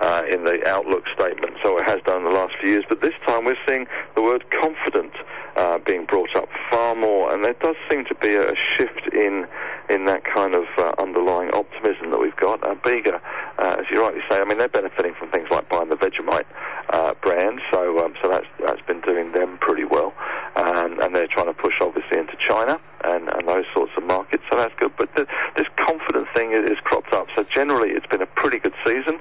uh, 0.00 0.22
in 0.30 0.44
the 0.44 0.66
outlook 0.66 1.04
statement, 1.14 1.56
so 1.62 1.76
it 1.78 1.84
has 1.84 2.00
done 2.06 2.18
in 2.18 2.24
the 2.24 2.30
last 2.30 2.54
few 2.60 2.70
years. 2.70 2.84
But 2.88 3.00
this 3.00 3.14
time, 3.26 3.44
we're 3.44 3.56
seeing 3.66 3.86
the 4.14 4.22
word 4.22 4.50
confident 4.50 5.12
uh, 5.56 5.78
being 5.78 6.06
brought 6.06 6.34
up 6.34 6.48
far 6.70 6.94
more, 6.94 7.32
and 7.32 7.44
there 7.44 7.54
does 7.54 7.76
seem 7.90 8.04
to 8.06 8.14
be 8.16 8.34
a 8.34 8.54
shift 8.76 9.12
in 9.12 9.46
in 9.90 10.06
that 10.06 10.24
kind 10.24 10.54
of 10.54 10.64
uh, 10.78 10.92
underlying 10.98 11.50
optimism 11.50 12.10
that 12.10 12.18
we've 12.18 12.36
got. 12.36 12.66
Uh, 12.66 12.74
Bega, 12.82 13.20
uh, 13.58 13.76
as 13.78 13.84
you 13.90 14.02
rightly 14.02 14.22
say, 14.30 14.40
I 14.40 14.44
mean 14.44 14.58
they're 14.58 14.68
benefiting 14.68 15.14
from 15.14 15.30
things 15.30 15.48
like 15.50 15.68
buying 15.68 15.88
the 15.88 15.96
Vegemite 15.96 16.46
uh, 16.90 17.14
brand, 17.22 17.60
so 17.72 18.04
um, 18.04 18.14
so 18.22 18.28
that's 18.30 18.46
that's 18.60 18.80
been 18.82 19.00
doing 19.02 19.32
them 19.32 19.58
pretty 19.58 19.84
well, 19.84 20.14
um, 20.56 20.98
and 21.00 21.14
they're 21.14 21.28
trying 21.28 21.46
to 21.46 21.54
push 21.54 21.74
obviously 21.80 22.18
into 22.18 22.36
China 22.48 22.80
and, 23.04 23.28
and 23.28 23.48
those 23.48 23.64
sorts 23.74 23.92
of 23.96 24.04
markets, 24.04 24.42
so 24.50 24.56
that's 24.56 24.74
good. 24.78 24.92
But 24.96 25.14
the, 25.14 25.26
this 25.56 25.66
confident 25.76 26.26
thing 26.34 26.52
is, 26.52 26.70
is 26.70 26.78
cropped 26.84 27.12
up, 27.12 27.26
so 27.36 27.44
generally 27.44 27.90
it's 27.90 28.06
been 28.06 28.22
a 28.22 28.26
pretty 28.26 28.58
good 28.58 28.74
season. 28.86 29.18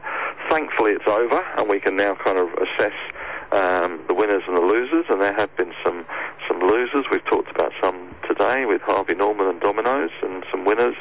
Thankfully, 0.49 0.91
it's 0.91 1.07
over, 1.07 1.43
and 1.57 1.69
we 1.69 1.79
can 1.79 1.95
now 1.95 2.15
kind 2.15 2.37
of 2.37 2.49
assess 2.53 2.93
um, 3.51 3.99
the 4.07 4.13
winners 4.13 4.43
and 4.47 4.55
the 4.55 4.61
losers, 4.61 5.05
and 5.09 5.21
there 5.21 5.33
have 5.33 5.55
been 5.57 5.73
some 5.83 6.05
some 6.47 6.59
losers. 6.59 7.03
We've 7.11 7.25
talked 7.25 7.49
about 7.51 7.73
some 7.81 8.15
today 8.27 8.65
with 8.65 8.81
Harvey 8.81 9.15
Norman 9.15 9.47
and 9.47 9.59
Domino's, 9.59 10.11
and 10.21 10.45
some 10.49 10.65
winners, 10.65 10.95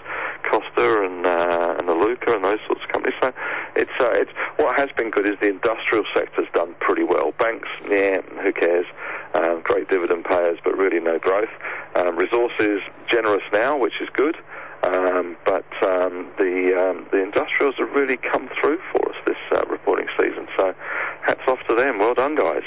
Costa 0.50 1.04
and 1.04 1.26
uh, 1.26 1.76
and 1.78 1.88
the 1.88 1.94
Iluka 1.94 2.34
and 2.34 2.44
those 2.44 2.58
sorts 2.66 2.82
of 2.82 2.88
companies. 2.88 3.16
So 3.22 3.32
it's 3.76 3.90
uh, 4.00 4.10
it's 4.14 4.32
what 4.56 4.76
has 4.76 4.90
been 4.96 5.10
good 5.10 5.26
is 5.26 5.38
the 5.40 5.48
industrial 5.48 6.04
sector's 6.12 6.48
done 6.52 6.74
pretty 6.80 7.04
well. 7.04 7.32
Banks, 7.38 7.68
yeah, 7.88 8.20
who 8.42 8.52
cares? 8.52 8.86
Um, 9.34 9.60
great 9.62 9.88
dividend 9.88 10.24
payers, 10.24 10.58
but 10.64 10.76
really 10.76 10.98
no 10.98 11.18
growth. 11.18 11.50
Um, 11.94 12.16
resources 12.16 12.80
generous 13.08 13.44
now, 13.52 13.78
which 13.78 14.00
is 14.00 14.08
good. 14.12 14.36
Um, 14.82 15.36
but 15.44 15.66
um, 15.82 16.30
the 16.70 16.90
um, 16.90 17.06
the 17.12 17.22
industrials 17.22 17.74
have 17.78 17.90
really 17.90 18.16
come 18.16 18.48
through 18.61 18.78
for 18.92 19.11
us 19.11 19.16
this 19.26 19.37
uh, 19.52 19.62
reporting 19.68 20.06
season. 20.18 20.46
So 20.56 20.74
hats 21.22 21.40
off 21.48 21.59
to 21.68 21.74
them. 21.74 21.98
Well 21.98 22.14
done, 22.14 22.35
guys. 22.35 22.62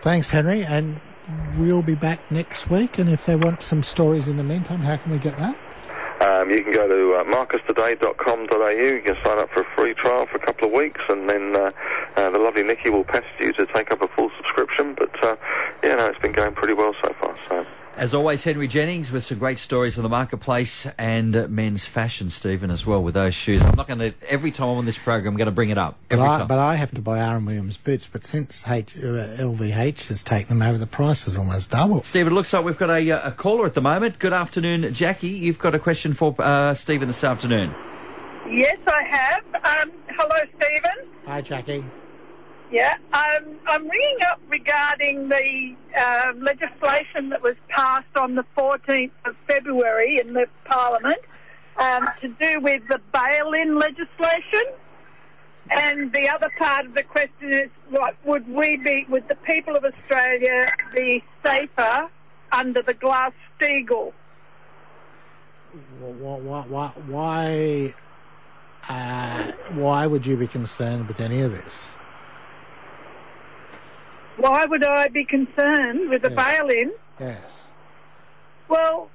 Thanks, 0.00 0.30
Henry, 0.30 0.64
and 0.64 1.00
we'll 1.56 1.82
be 1.82 1.94
back 1.94 2.30
next 2.30 2.68
week. 2.68 2.98
And 2.98 3.08
if 3.08 3.26
they 3.26 3.36
want 3.36 3.62
some 3.62 3.82
stories 3.82 4.28
in 4.28 4.36
the 4.36 4.44
meantime, 4.44 4.80
how 4.80 4.96
can 4.96 5.12
we 5.12 5.18
get 5.18 5.38
that? 5.38 5.56
Um, 6.20 6.50
you 6.50 6.62
can 6.62 6.72
go 6.72 6.86
to 6.86 7.14
uh, 7.14 7.24
marcustoday.com.au. 7.24 8.68
You 8.68 9.02
can 9.04 9.16
sign 9.24 9.38
up 9.38 9.50
for 9.50 9.62
a 9.62 9.76
free 9.76 9.94
trial 9.94 10.26
for 10.26 10.36
a 10.36 10.46
couple 10.46 10.68
of 10.68 10.72
weeks, 10.72 11.00
and 11.08 11.28
then 11.28 11.56
uh, 11.56 11.70
uh, 12.16 12.30
the 12.30 12.38
lovely 12.38 12.62
Nikki 12.62 12.90
will 12.90 13.04
pester 13.04 13.26
you 13.40 13.52
to 13.54 13.66
take 13.66 13.90
up 13.90 14.02
a 14.02 14.08
full 14.08 14.30
subscription. 14.36 14.94
But 14.94 15.24
uh, 15.24 15.36
yeah, 15.82 15.96
no, 15.96 16.06
it's 16.06 16.18
been 16.18 16.32
going 16.32 16.54
pretty 16.54 16.74
well 16.74 16.94
so 17.04 17.12
far. 17.20 17.34
So. 17.48 17.66
As 17.94 18.14
always, 18.14 18.42
Henry 18.42 18.68
Jennings 18.68 19.12
with 19.12 19.22
some 19.22 19.38
great 19.38 19.58
stories 19.58 19.98
in 19.98 20.02
the 20.02 20.08
marketplace 20.08 20.86
and 20.98 21.36
uh, 21.36 21.46
men's 21.48 21.84
fashion, 21.84 22.30
Stephen, 22.30 22.70
as 22.70 22.86
well 22.86 23.02
with 23.02 23.12
those 23.14 23.34
shoes. 23.34 23.62
I'm 23.62 23.76
not 23.76 23.86
going 23.86 23.98
to 23.98 24.14
every 24.30 24.50
time 24.50 24.70
I'm 24.70 24.78
on 24.78 24.86
this 24.86 24.96
program, 24.98 25.34
I'm 25.34 25.36
going 25.36 25.46
to 25.46 25.52
bring 25.52 25.68
it 25.68 25.76
up 25.76 25.98
But 26.08 26.18
I, 26.18 26.38
time. 26.38 26.46
but 26.48 26.58
I 26.58 26.76
have 26.76 26.90
to 26.94 27.02
buy 27.02 27.20
R.M. 27.20 27.44
Williams 27.44 27.76
boots. 27.76 28.08
But 28.10 28.24
since 28.24 28.66
H, 28.66 28.96
uh, 28.96 29.00
LVH 29.00 30.08
has 30.08 30.22
taken 30.22 30.58
them 30.58 30.66
over, 30.66 30.78
the 30.78 30.86
price 30.86 31.28
is 31.28 31.36
almost 31.36 31.70
double. 31.70 32.02
Stephen, 32.02 32.32
it 32.32 32.34
looks 32.34 32.50
like 32.54 32.64
we've 32.64 32.78
got 32.78 32.88
a, 32.90 33.10
uh, 33.10 33.28
a 33.28 33.32
caller 33.32 33.66
at 33.66 33.74
the 33.74 33.82
moment. 33.82 34.18
Good 34.18 34.32
afternoon, 34.32 34.92
Jackie. 34.94 35.28
You've 35.28 35.58
got 35.58 35.74
a 35.74 35.78
question 35.78 36.14
for 36.14 36.34
uh, 36.38 36.72
Stephen 36.72 37.08
this 37.08 37.22
afternoon. 37.22 37.74
Yes, 38.50 38.78
I 38.86 39.02
have. 39.04 39.44
Um, 39.54 39.92
hello, 40.08 40.36
Stephen. 40.58 41.08
Hi, 41.26 41.42
Jackie. 41.42 41.84
Yeah, 42.72 42.96
um, 43.12 43.58
I'm 43.66 43.86
ringing 43.86 44.16
up 44.30 44.40
regarding 44.48 45.28
the 45.28 45.76
uh, 45.94 46.32
legislation 46.38 47.28
that 47.28 47.42
was 47.42 47.54
passed 47.68 48.16
on 48.16 48.34
the 48.34 48.46
14th 48.56 49.10
of 49.26 49.36
February 49.46 50.18
in 50.18 50.32
the 50.32 50.46
Parliament 50.64 51.20
um, 51.76 52.08
to 52.22 52.28
do 52.28 52.60
with 52.60 52.82
the 52.88 52.98
bail-in 53.12 53.78
legislation. 53.78 54.64
And 55.70 56.14
the 56.14 56.30
other 56.30 56.50
part 56.58 56.86
of 56.86 56.94
the 56.94 57.02
question 57.02 57.52
is, 57.52 57.68
what 57.90 58.16
would 58.24 58.48
we 58.48 58.78
be, 58.78 59.04
would 59.10 59.28
the 59.28 59.34
people 59.34 59.76
of 59.76 59.84
Australia 59.84 60.72
be 60.94 61.22
safer 61.44 62.08
under 62.52 62.80
the 62.80 62.94
Glass-Steagall? 62.94 64.14
Why, 66.00 66.62
why, 66.62 66.88
why, 67.06 67.94
uh, 68.88 69.52
why 69.74 70.06
would 70.06 70.24
you 70.24 70.38
be 70.38 70.46
concerned 70.46 71.06
with 71.06 71.20
any 71.20 71.42
of 71.42 71.52
this? 71.52 71.90
Why 74.36 74.64
would 74.64 74.84
I 74.84 75.08
be 75.08 75.24
concerned 75.24 76.08
with 76.10 76.22
the 76.22 76.30
Yeah. 76.30 76.60
bail-in? 76.60 76.92
Yes. 77.20 77.66
Well, 78.68 79.10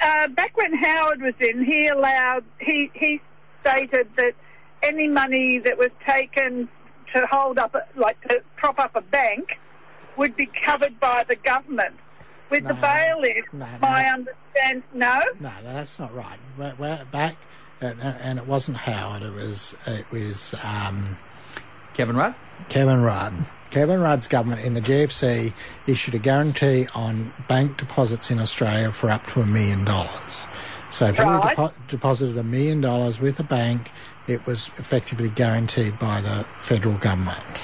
uh, 0.00 0.28
back 0.28 0.56
when 0.56 0.72
Howard 0.74 1.20
was 1.20 1.34
in, 1.40 1.64
he 1.64 1.88
allowed 1.88 2.44
he 2.60 2.90
he 2.94 3.20
stated 3.60 4.08
that 4.16 4.34
any 4.82 5.08
money 5.08 5.58
that 5.58 5.76
was 5.78 5.90
taken 6.06 6.68
to 7.14 7.26
hold 7.30 7.58
up, 7.58 7.74
a, 7.74 7.82
like 7.98 8.20
to 8.28 8.42
prop 8.56 8.78
up 8.78 8.94
a 8.94 9.00
bank, 9.00 9.58
would 10.16 10.36
be 10.36 10.46
covered 10.64 10.98
by 11.00 11.24
the 11.28 11.36
government. 11.36 11.94
With 12.48 12.62
the 12.68 12.74
bail-in, 12.74 13.42
No, 13.52 13.66
no. 13.66 13.78
my 13.80 14.04
understand 14.08 14.84
no. 14.94 15.20
No, 15.40 15.50
no, 15.64 15.72
that's 15.74 15.98
not 15.98 16.14
right. 16.14 16.38
We're, 16.56 16.74
we're 16.78 17.04
back, 17.10 17.34
and, 17.80 18.00
and 18.00 18.38
it 18.38 18.46
wasn't 18.46 18.76
Howard. 18.76 19.22
It 19.22 19.32
was 19.32 19.74
it 19.86 20.08
was 20.12 20.54
um, 20.62 21.18
Kevin 21.94 22.14
Rudd? 22.14 22.36
Kevin 22.68 23.02
Rudd. 23.02 23.34
Kevin 23.70 24.00
Rudd's 24.00 24.28
government 24.28 24.62
in 24.64 24.74
the 24.74 24.80
GFC 24.80 25.52
issued 25.86 26.14
a 26.14 26.18
guarantee 26.18 26.86
on 26.94 27.32
bank 27.48 27.76
deposits 27.76 28.30
in 28.30 28.38
Australia 28.38 28.92
for 28.92 29.10
up 29.10 29.26
to 29.28 29.40
a 29.40 29.46
million 29.46 29.84
dollars. 29.84 30.46
So 30.90 31.06
if 31.06 31.18
you 31.18 31.24
depo- 31.24 31.72
deposited 31.88 32.38
a 32.38 32.44
million 32.44 32.80
dollars 32.80 33.20
with 33.20 33.38
a 33.40 33.42
bank, 33.44 33.90
it 34.28 34.46
was 34.46 34.68
effectively 34.78 35.28
guaranteed 35.28 35.98
by 35.98 36.20
the 36.20 36.46
federal 36.60 36.96
government. 36.96 37.60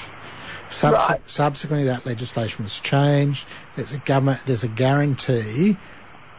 Subse- 0.69 0.91
Right. 1.09 1.21
Subsequently, 1.29 1.85
that 1.87 2.05
legislation 2.05 2.63
was 2.63 2.79
changed. 2.79 3.47
There's 3.75 3.91
a 3.91 3.97
government. 3.99 4.41
There's 4.45 4.63
a 4.63 4.67
guarantee 4.67 5.77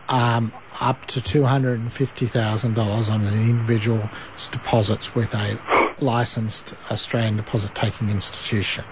um, 0.08 0.52
up 0.80 1.06
to 1.06 1.22
two 1.22 1.44
hundred 1.44 1.80
and 1.80 1.92
fifty 1.92 2.26
thousand 2.26 2.74
dollars 2.74 3.08
on 3.08 3.22
an 3.24 3.34
individual's 3.34 4.48
deposits 4.50 5.14
with 5.14 5.32
a 5.34 5.58
licensed 6.00 6.74
Australian 6.90 7.36
deposit 7.36 7.74
taking 7.74 8.10
institution. 8.10 8.84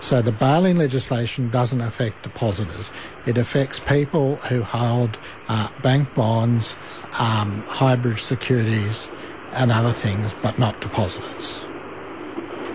So 0.00 0.22
the 0.22 0.32
bail-in 0.32 0.78
legislation 0.78 1.50
doesn't 1.50 1.80
affect 1.80 2.22
depositors. 2.22 2.90
It 3.26 3.38
affects 3.38 3.78
people 3.78 4.36
who 4.36 4.62
hold 4.62 5.18
uh, 5.48 5.68
bank 5.82 6.14
bonds, 6.14 6.74
um, 7.18 7.62
hybrid 7.68 8.18
securities, 8.18 9.10
and 9.52 9.70
other 9.70 9.92
things, 9.92 10.34
but 10.42 10.58
not 10.58 10.80
depositors. 10.80 11.62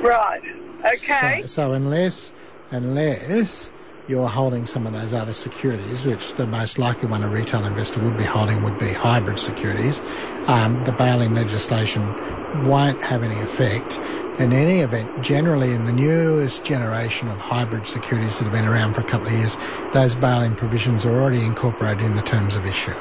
Right. 0.02 0.42
Okay. 0.86 1.42
So, 1.42 1.48
so 1.48 1.72
unless 1.74 2.32
unless 2.72 3.72
you're 4.08 4.28
holding 4.28 4.66
some 4.66 4.86
of 4.86 4.94
those 4.94 5.14
other 5.14 5.34
securities, 5.34 6.06
which 6.06 6.36
the 6.36 6.46
most 6.46 6.78
likely 6.78 7.10
one 7.10 7.24
a 7.24 7.30
retail 7.30 7.66
investor 7.66 8.00
would 8.02 8.18
be 8.18 8.24
holding 8.24 8.62
would 8.62 8.78
be 8.78 8.94
hybrid 8.94 9.40
securities, 9.40 10.00
um, 10.48 10.84
the 10.84 10.92
bail-in 10.92 11.34
legislation 11.34 12.06
won't 12.66 13.02
have 13.02 13.24
any 13.24 13.40
effect. 13.40 14.00
In 14.38 14.52
any 14.52 14.80
event, 14.82 15.22
generally 15.22 15.72
in 15.72 15.86
the 15.86 15.94
newest 15.94 16.66
generation 16.66 17.30
of 17.30 17.40
hybrid 17.40 17.88
securities 17.88 18.38
that 18.38 18.44
have 18.46 18.54
been 18.54 18.66
around 18.66 18.94
for 18.94 19.00
a 19.02 19.06
couple 19.06 19.28
of 19.28 19.34
years, 19.34 19.56
those 19.94 20.14
bail-in 20.14 20.56
provisions 20.56 21.06
are 21.06 21.14
already 21.22 21.42
incorporated 21.42 22.02
in 22.06 22.16
the 22.16 22.22
terms 22.22 22.58
of 22.58 22.66
issue. 22.66 22.94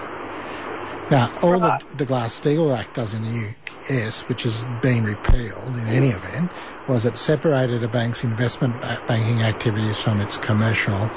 Now, 1.11 1.31
all 1.43 1.59
Right. 1.61 1.81
the, 1.91 1.97
the 1.97 2.05
Glass-Steagall 2.07 2.77
Act 2.79 2.95
does 2.95 3.15
in 3.15 3.23
the 3.23 3.55
US, 3.91 4.23
which 4.29 4.45
has 4.45 4.65
been 4.81 5.03
repealed 5.05 5.77
in 5.77 5.89
any 5.89 6.09
event, 6.11 6.53
was 6.87 7.05
it 7.05 7.17
separated 7.19 7.83
a 7.83 7.89
bank's 7.89 8.23
investment 8.23 8.81
banking 9.09 9.43
activities 9.43 9.99
from 9.99 10.21
its 10.21 10.37
commercial, 10.39 11.09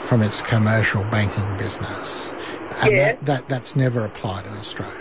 from 0.00 0.22
its 0.22 0.40
commercial 0.42 1.02
banking 1.04 1.56
business. 1.56 2.32
And 2.82 2.92
Yeah. 2.92 3.04
that, 3.04 3.26
that, 3.26 3.48
that's 3.48 3.74
never 3.74 4.04
applied 4.04 4.46
in 4.46 4.52
Australia. 4.52 4.94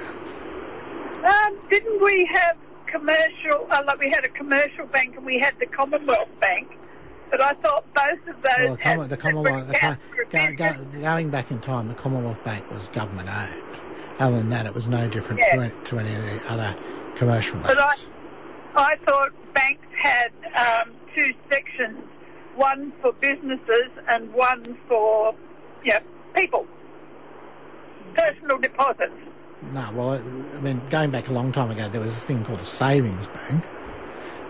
Um, 1.24 1.56
didn't 1.70 2.04
we 2.04 2.26
have 2.34 2.58
commercial? 3.00 3.68
Uh, 3.72 3.84
like 3.86 4.00
we 4.00 4.10
had 4.10 4.24
a 4.24 4.30
commercial 4.30 4.86
bank 4.88 5.16
and 5.16 5.26
we 5.26 5.40
had 5.40 5.54
the 5.60 5.66
Commonwealth 5.66 6.30
Bank, 6.40 6.68
but 7.30 7.42
I 7.42 7.54
thought 7.56 7.86
both 7.94 8.28
of 8.36 8.42
those 8.42 8.58
Well, 8.60 8.76
the, 8.76 8.78
Com- 8.78 9.08
the 9.08 9.18
Commonwealth, 9.18 9.68
the 9.68 9.98
go, 10.30 10.54
go, 10.56 10.74
going 11.02 11.30
back 11.30 11.52
in 11.52 11.60
time, 11.60 11.88
the 11.88 11.94
Commonwealth 11.94 12.44
Bank 12.44 12.70
was 12.72 12.88
government 12.90 13.30
owned. 13.30 13.62
Other 14.20 14.38
than 14.38 14.50
that, 14.50 14.66
it 14.66 14.74
was 14.74 14.88
no 14.88 15.10
different 15.10 15.42
to, 15.42 15.52
any, 15.54 15.74
to 15.86 16.00
any 16.00 16.16
of 16.16 16.22
the 16.24 16.52
other 16.52 16.76
commercial 17.16 17.60
But 17.60 17.78
I- 17.78 17.82
banks. 17.88 18.08
I 18.78 18.96
thought 19.06 19.30
banks 19.54 19.86
had 20.02 20.32
um, 20.56 20.94
two 21.16 21.34
sections, 21.50 21.98
one 22.56 22.92
for 23.02 23.14
businesses 23.14 23.90
and 24.10 24.34
one 24.34 24.64
for 24.88 25.34
you 25.84 25.94
know, 25.94 26.00
people, 26.34 26.66
personal 28.16 28.58
deposits. 28.58 29.14
No, 29.74 29.90
well, 29.94 30.14
it- 30.14 30.24
I 30.56 30.60
mean, 30.62 30.82
going 30.90 31.12
back 31.12 31.28
a 31.28 31.34
long 31.34 31.52
time 31.52 31.72
ago, 31.72 31.88
there 31.90 32.02
was 32.02 32.14
this 32.14 32.24
thing 32.24 32.44
called 32.44 32.62
a 32.62 32.64
savings 32.66 33.28
bank. 33.28 33.66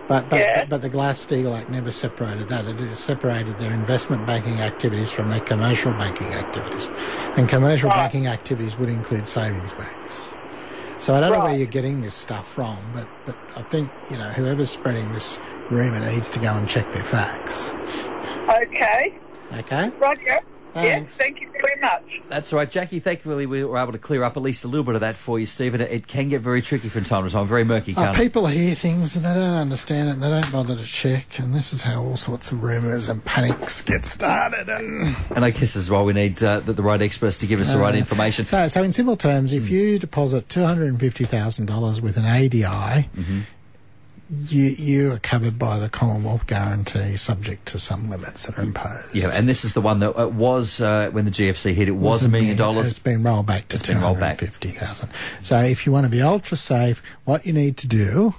But 0.08 0.28
but, 0.28 0.38
Yeah. 0.38 0.60
but, 0.60 0.68
but 0.68 0.82
the 0.82 0.88
Glass-Steagall 0.88 1.58
Act 1.58 1.68
never 1.68 1.90
separated 1.90 2.46
that. 2.48 2.64
It 2.66 2.94
separated 2.94 3.58
their 3.58 3.72
investment 3.72 4.24
banking 4.24 4.60
activities 4.60 5.10
from 5.10 5.30
their 5.30 5.40
commercial 5.40 5.90
banking 5.92 6.28
activities. 6.32 6.88
And 7.36 7.48
commercial 7.48 7.88
Right. 7.90 7.96
banking 7.96 8.28
activities 8.28 8.78
would 8.78 8.88
include 8.88 9.26
savings 9.26 9.72
banks. 9.72 10.28
So 11.00 11.14
I 11.14 11.20
don't 11.20 11.32
know 11.32 11.40
where 11.40 11.54
you're 11.56 11.66
getting 11.66 12.02
this 12.02 12.14
stuff 12.14 12.46
from, 12.46 12.76
but, 12.94 13.06
but 13.26 13.34
I 13.56 13.62
think, 13.62 13.90
you 14.10 14.16
know, 14.16 14.28
whoever's 14.30 14.70
spreading 14.70 15.12
this 15.12 15.38
rumour 15.70 15.98
needs 16.00 16.30
to 16.30 16.38
go 16.38 16.54
and 16.54 16.68
check 16.68 16.90
their 16.92 17.02
facts. 17.02 17.72
Okay, 18.48 19.12
Okay? 19.58 19.90
Roger. 19.98 20.38
Thanks. 20.74 21.16
Yes, 21.16 21.16
thank 21.16 21.40
you 21.40 21.50
very 21.50 21.80
much. 21.80 22.02
That's 22.28 22.52
all 22.52 22.58
right, 22.58 22.70
Jackie. 22.70 22.98
Thankfully, 23.00 23.46
we 23.46 23.64
were 23.64 23.78
able 23.78 23.92
to 23.92 23.98
clear 23.98 24.22
up 24.24 24.36
at 24.36 24.42
least 24.42 24.64
a 24.64 24.68
little 24.68 24.84
bit 24.84 24.94
of 24.94 25.00
that 25.00 25.16
for 25.16 25.38
you, 25.38 25.46
Stephen. 25.46 25.80
It, 25.80 25.90
it 25.90 26.06
can 26.06 26.28
get 26.28 26.42
very 26.42 26.60
tricky 26.60 26.88
from 26.90 27.04
time 27.04 27.24
to 27.24 27.30
time, 27.30 27.46
very 27.46 27.64
murky, 27.64 27.92
Oh, 27.96 28.02
can't 28.02 28.18
it? 28.18 28.20
people 28.22 28.46
hear 28.46 28.74
things 28.74 29.16
and 29.16 29.24
they 29.24 29.32
don't 29.32 29.54
understand 29.54 30.08
it 30.08 30.12
and 30.12 30.22
they 30.22 30.28
don't 30.28 30.52
bother 30.52 30.76
to 30.76 30.84
check, 30.84 31.38
and 31.38 31.54
this 31.54 31.72
is 31.72 31.82
how 31.82 32.02
all 32.02 32.16
sorts 32.16 32.52
of 32.52 32.62
rumours 32.62 33.08
and 33.08 33.24
panics 33.24 33.80
get 33.80 34.04
started. 34.04 34.68
And 34.68 35.16
And 35.34 35.44
I 35.44 35.50
guess 35.50 35.76
as 35.76 35.88
well, 35.88 36.04
we 36.04 36.12
need 36.12 36.42
uh, 36.42 36.60
the, 36.60 36.74
the 36.74 36.82
right 36.82 37.00
experts 37.00 37.38
to 37.38 37.46
give 37.46 37.60
us 37.60 37.72
the 37.72 37.78
right 37.78 37.94
Uh, 37.94 37.98
information. 37.98 38.44
So, 38.44 38.68
so 38.68 38.82
in 38.82 38.92
simple 38.92 39.16
terms, 39.16 39.52
if 39.54 39.70
you 39.70 39.98
deposit 39.98 40.48
two 40.50 40.64
hundred 40.64 40.88
and 40.88 41.00
fifty 41.00 41.24
thousand 41.24 41.66
dollars 41.66 42.00
with 42.02 42.16
an 42.18 42.26
ADI, 42.26 43.08
you 44.48 44.62
you 44.64 45.12
are 45.12 45.18
covered 45.18 45.58
by 45.58 45.78
the 45.78 45.88
Commonwealth 45.88 46.46
guarantee, 46.46 47.16
subject 47.16 47.66
to 47.66 47.78
some 47.78 48.10
limits 48.10 48.46
that 48.46 48.58
are 48.58 48.62
imposed. 48.62 49.14
Yeah, 49.14 49.30
and 49.32 49.48
this 49.48 49.64
is 49.64 49.74
the 49.74 49.80
one 49.80 50.00
that 50.00 50.18
uh, 50.20 50.26
was 50.28 50.80
uh, 50.80 51.10
when 51.12 51.24
the 51.24 51.30
GFC 51.30 51.74
hit. 51.74 51.88
It 51.88 51.92
was 51.92 52.24
a 52.24 52.28
million 52.28 52.56
dollars. 52.56 52.98
been 52.98 53.22
rolled 53.22 53.46
back 53.46 53.68
to 53.68 53.76
It's 53.76 53.86
two 53.86 53.94
been 53.94 54.02
rolled 54.02 54.18
back. 54.20 54.38
to 54.38 54.46
fifty 54.46 54.70
thousand. 54.70 55.10
So, 55.42 55.58
if 55.60 55.86
you 55.86 55.92
want 55.92 56.04
to 56.04 56.10
be 56.10 56.20
ultra 56.22 56.56
safe, 56.56 57.02
what 57.24 57.46
you 57.46 57.52
need 57.52 57.76
to 57.78 57.86
do 57.86 58.34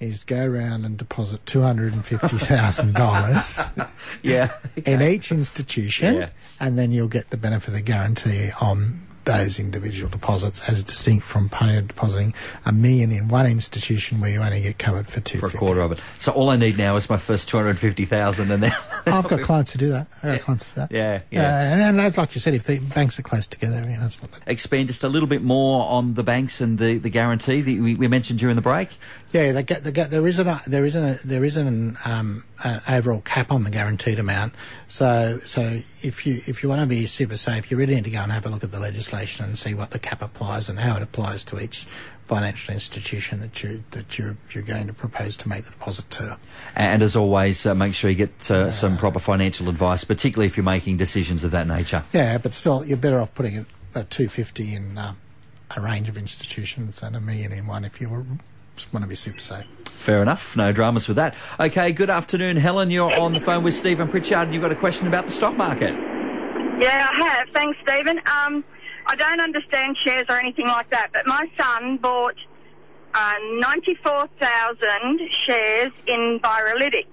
is 0.00 0.24
go 0.24 0.44
around 0.44 0.84
and 0.84 0.98
deposit 0.98 1.46
two 1.46 1.60
hundred 1.60 1.92
and 1.92 2.04
fifty 2.04 2.36
thousand 2.38 2.94
dollars 2.96 3.60
Yeah, 4.24 4.50
in 4.84 5.00
each 5.02 5.30
institution, 5.30 6.16
Yeah. 6.16 6.28
and 6.58 6.76
then 6.76 6.90
you'll 6.90 7.06
get 7.06 7.30
the 7.30 7.36
benefit 7.36 7.68
of 7.68 7.74
the 7.74 7.80
guarantee 7.82 8.50
on 8.60 9.00
those 9.24 9.58
individual 9.58 10.10
deposits, 10.10 10.60
as 10.68 10.82
distinct 10.82 11.24
from 11.24 11.48
paid 11.48 11.88
depositing 11.88 12.34
a 12.66 12.72
million 12.72 13.12
in 13.12 13.28
one 13.28 13.46
institution 13.46 14.20
where 14.20 14.30
you 14.30 14.40
only 14.40 14.62
get 14.62 14.78
covered 14.78 15.06
for 15.06 15.20
two 15.20 15.38
for 15.38 15.46
a 15.46 15.50
quarter 15.50 15.80
of 15.80 15.92
it. 15.92 16.00
So 16.18 16.32
all 16.32 16.50
I 16.50 16.56
need 16.56 16.76
now 16.78 16.96
is 16.96 17.08
my 17.08 17.16
first 17.16 17.48
two 17.48 17.56
hundred 17.56 17.78
fifty 17.78 18.04
thousand, 18.04 18.50
and 18.50 18.62
then 18.62 18.72
I've 19.06 19.28
got 19.28 19.40
clients 19.40 19.72
who 19.72 19.78
do 19.78 19.90
that. 19.90 20.06
I've 20.22 20.38
got 20.38 20.40
clients 20.40 20.64
who 20.64 20.70
do 20.70 20.80
that. 20.80 20.92
Yeah, 20.92 21.22
yeah. 21.30 21.42
Uh, 21.42 21.62
and, 21.62 21.98
and 22.00 22.16
like 22.16 22.34
you 22.34 22.40
said, 22.40 22.54
if 22.54 22.64
the 22.64 22.78
banks 22.78 23.18
are 23.18 23.22
close 23.22 23.46
together, 23.46 23.82
you 23.88 23.96
know, 23.96 24.06
it's 24.06 24.20
not 24.20 24.32
that. 24.32 24.42
expand 24.46 24.88
just 24.88 25.04
a 25.04 25.08
little 25.08 25.28
bit 25.28 25.42
more 25.42 25.88
on 25.88 26.14
the 26.14 26.22
banks 26.22 26.60
and 26.60 26.78
the, 26.78 26.98
the 26.98 27.10
guarantee 27.10 27.60
that 27.60 27.80
we, 27.80 27.94
we 27.94 28.08
mentioned 28.08 28.38
during 28.38 28.56
the 28.56 28.62
break. 28.62 28.90
Yeah, 29.32 29.52
they 29.52 29.62
get, 29.62 29.82
they 29.82 29.92
get, 29.92 30.10
there 30.10 30.26
isn't 30.26 30.64
there 30.66 30.84
isn't 30.84 31.04
a, 31.04 31.26
there 31.26 31.42
isn't 31.42 31.66
an, 31.66 31.96
um, 32.04 32.44
an 32.62 32.82
overall 32.88 33.22
cap 33.22 33.50
on 33.50 33.64
the 33.64 33.70
guaranteed 33.70 34.18
amount. 34.18 34.54
So 34.88 35.40
so 35.44 35.80
if 36.02 36.26
you 36.26 36.42
if 36.46 36.62
you 36.62 36.68
want 36.68 36.82
to 36.82 36.86
be 36.86 37.06
super 37.06 37.36
safe, 37.36 37.70
you 37.70 37.76
really 37.76 37.94
need 37.94 38.04
to 38.04 38.10
go 38.10 38.20
and 38.20 38.30
have 38.30 38.44
a 38.44 38.50
look 38.50 38.62
at 38.62 38.70
the 38.70 38.78
legislation 38.80 39.44
and 39.44 39.56
see 39.56 39.74
what 39.74 39.90
the 39.90 39.98
cap 39.98 40.20
applies 40.20 40.68
and 40.68 40.78
how 40.78 40.96
it 40.96 41.02
applies 41.02 41.44
to 41.44 41.60
each 41.60 41.86
financial 42.26 42.72
institution 42.72 43.40
that 43.40 43.62
you 43.62 43.82
that 43.92 44.18
you're 44.18 44.36
you're 44.52 44.62
going 44.62 44.86
to 44.86 44.92
propose 44.92 45.36
to 45.38 45.48
make 45.48 45.64
the 45.64 45.70
deposit 45.70 46.08
to. 46.10 46.38
And 46.76 47.02
as 47.02 47.16
always, 47.16 47.64
uh, 47.64 47.74
make 47.74 47.94
sure 47.94 48.10
you 48.10 48.16
get 48.16 48.50
uh, 48.50 48.70
some 48.70 48.98
proper 48.98 49.18
financial 49.18 49.68
advice, 49.68 50.04
particularly 50.04 50.46
if 50.46 50.56
you're 50.56 50.64
making 50.64 50.98
decisions 50.98 51.42
of 51.42 51.50
that 51.52 51.66
nature. 51.66 52.04
Yeah, 52.12 52.38
but 52.38 52.52
still, 52.54 52.84
you're 52.84 52.98
better 52.98 53.20
off 53.20 53.34
putting 53.34 53.54
it 53.54 53.66
at 53.94 54.10
two 54.10 54.28
fifty 54.28 54.74
in 54.74 54.98
uh, 54.98 55.14
a 55.74 55.80
range 55.80 56.08
of 56.08 56.18
institutions 56.18 57.00
than 57.00 57.14
a 57.14 57.20
million 57.20 57.50
in 57.50 57.66
one 57.66 57.84
if 57.84 58.00
you 58.00 58.10
were, 58.10 58.24
want 58.92 59.04
to 59.04 59.08
be 59.08 59.14
super 59.14 59.40
safe. 59.40 59.66
Fair 59.86 60.22
enough. 60.22 60.56
No 60.56 60.72
dramas 60.72 61.06
with 61.06 61.16
that. 61.16 61.34
Okay, 61.60 61.92
good 61.92 62.10
afternoon, 62.10 62.56
Helen. 62.56 62.90
You're 62.90 63.14
on 63.20 63.32
the 63.34 63.40
phone 63.40 63.62
with 63.62 63.74
Stephen 63.74 64.08
Pritchard, 64.08 64.38
and 64.48 64.52
you've 64.54 64.62
got 64.62 64.72
a 64.72 64.76
question 64.76 65.06
about 65.06 65.26
the 65.26 65.30
stock 65.30 65.56
market. 65.56 65.94
Yeah, 66.80 67.08
I 67.12 67.28
have. 67.28 67.48
Thanks, 67.54 67.78
Stephen. 67.86 68.18
Um, 68.18 68.64
I 69.06 69.14
don't 69.14 69.40
understand 69.40 69.96
shares 70.04 70.24
or 70.28 70.36
anything 70.38 70.66
like 70.66 70.90
that, 70.90 71.10
but 71.12 71.26
my 71.26 71.48
son 71.56 71.98
bought 71.98 72.34
uh, 73.14 73.34
94,000 73.58 75.20
shares 75.44 75.92
in 76.06 76.40
Viralytics, 76.42 77.06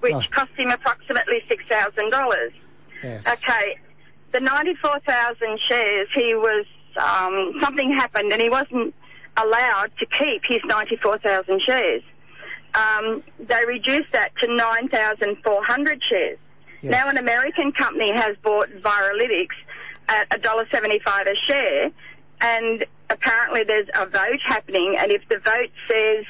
which 0.00 0.14
Oh. 0.14 0.22
cost 0.32 0.50
him 0.56 0.70
approximately 0.70 1.42
$6,000. 1.48 2.52
Yes. 3.02 3.26
Okay, 3.28 3.78
the 4.32 4.40
94,000 4.40 5.58
shares, 5.68 6.08
he 6.14 6.34
was, 6.34 6.64
um, 6.96 7.52
something 7.60 7.92
happened 7.92 8.32
and 8.32 8.40
he 8.42 8.48
wasn't 8.48 8.94
allowed 9.36 9.90
to 9.98 10.06
keep 10.06 10.42
his 10.46 10.60
94,000 10.64 11.60
shares. 11.62 12.02
Um, 12.74 13.22
they 13.38 13.64
reduced 13.66 14.12
that 14.12 14.32
to 14.40 14.54
9,400 14.54 16.02
shares. 16.08 16.38
Yes. 16.80 16.90
Now 16.90 17.08
an 17.08 17.18
American 17.18 17.72
company 17.72 18.12
has 18.12 18.36
bought 18.42 18.68
Viralytics 18.70 19.56
at 20.08 20.28
$1.75 20.30 21.30
a 21.30 21.36
share 21.46 21.90
and 22.40 22.84
apparently 23.08 23.62
there's 23.62 23.88
a 23.94 24.06
vote 24.06 24.40
happening 24.44 24.96
and 24.98 25.12
if 25.12 25.22
the 25.28 25.38
vote 25.38 25.70
says 25.88 26.24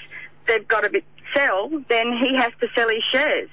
they've 0.46 0.68
got 0.68 0.82
to 0.82 1.02
sell, 1.34 1.70
then 1.88 2.12
he 2.18 2.36
has 2.36 2.52
to 2.60 2.68
sell 2.74 2.88
his 2.88 3.02
shares. 3.10 3.48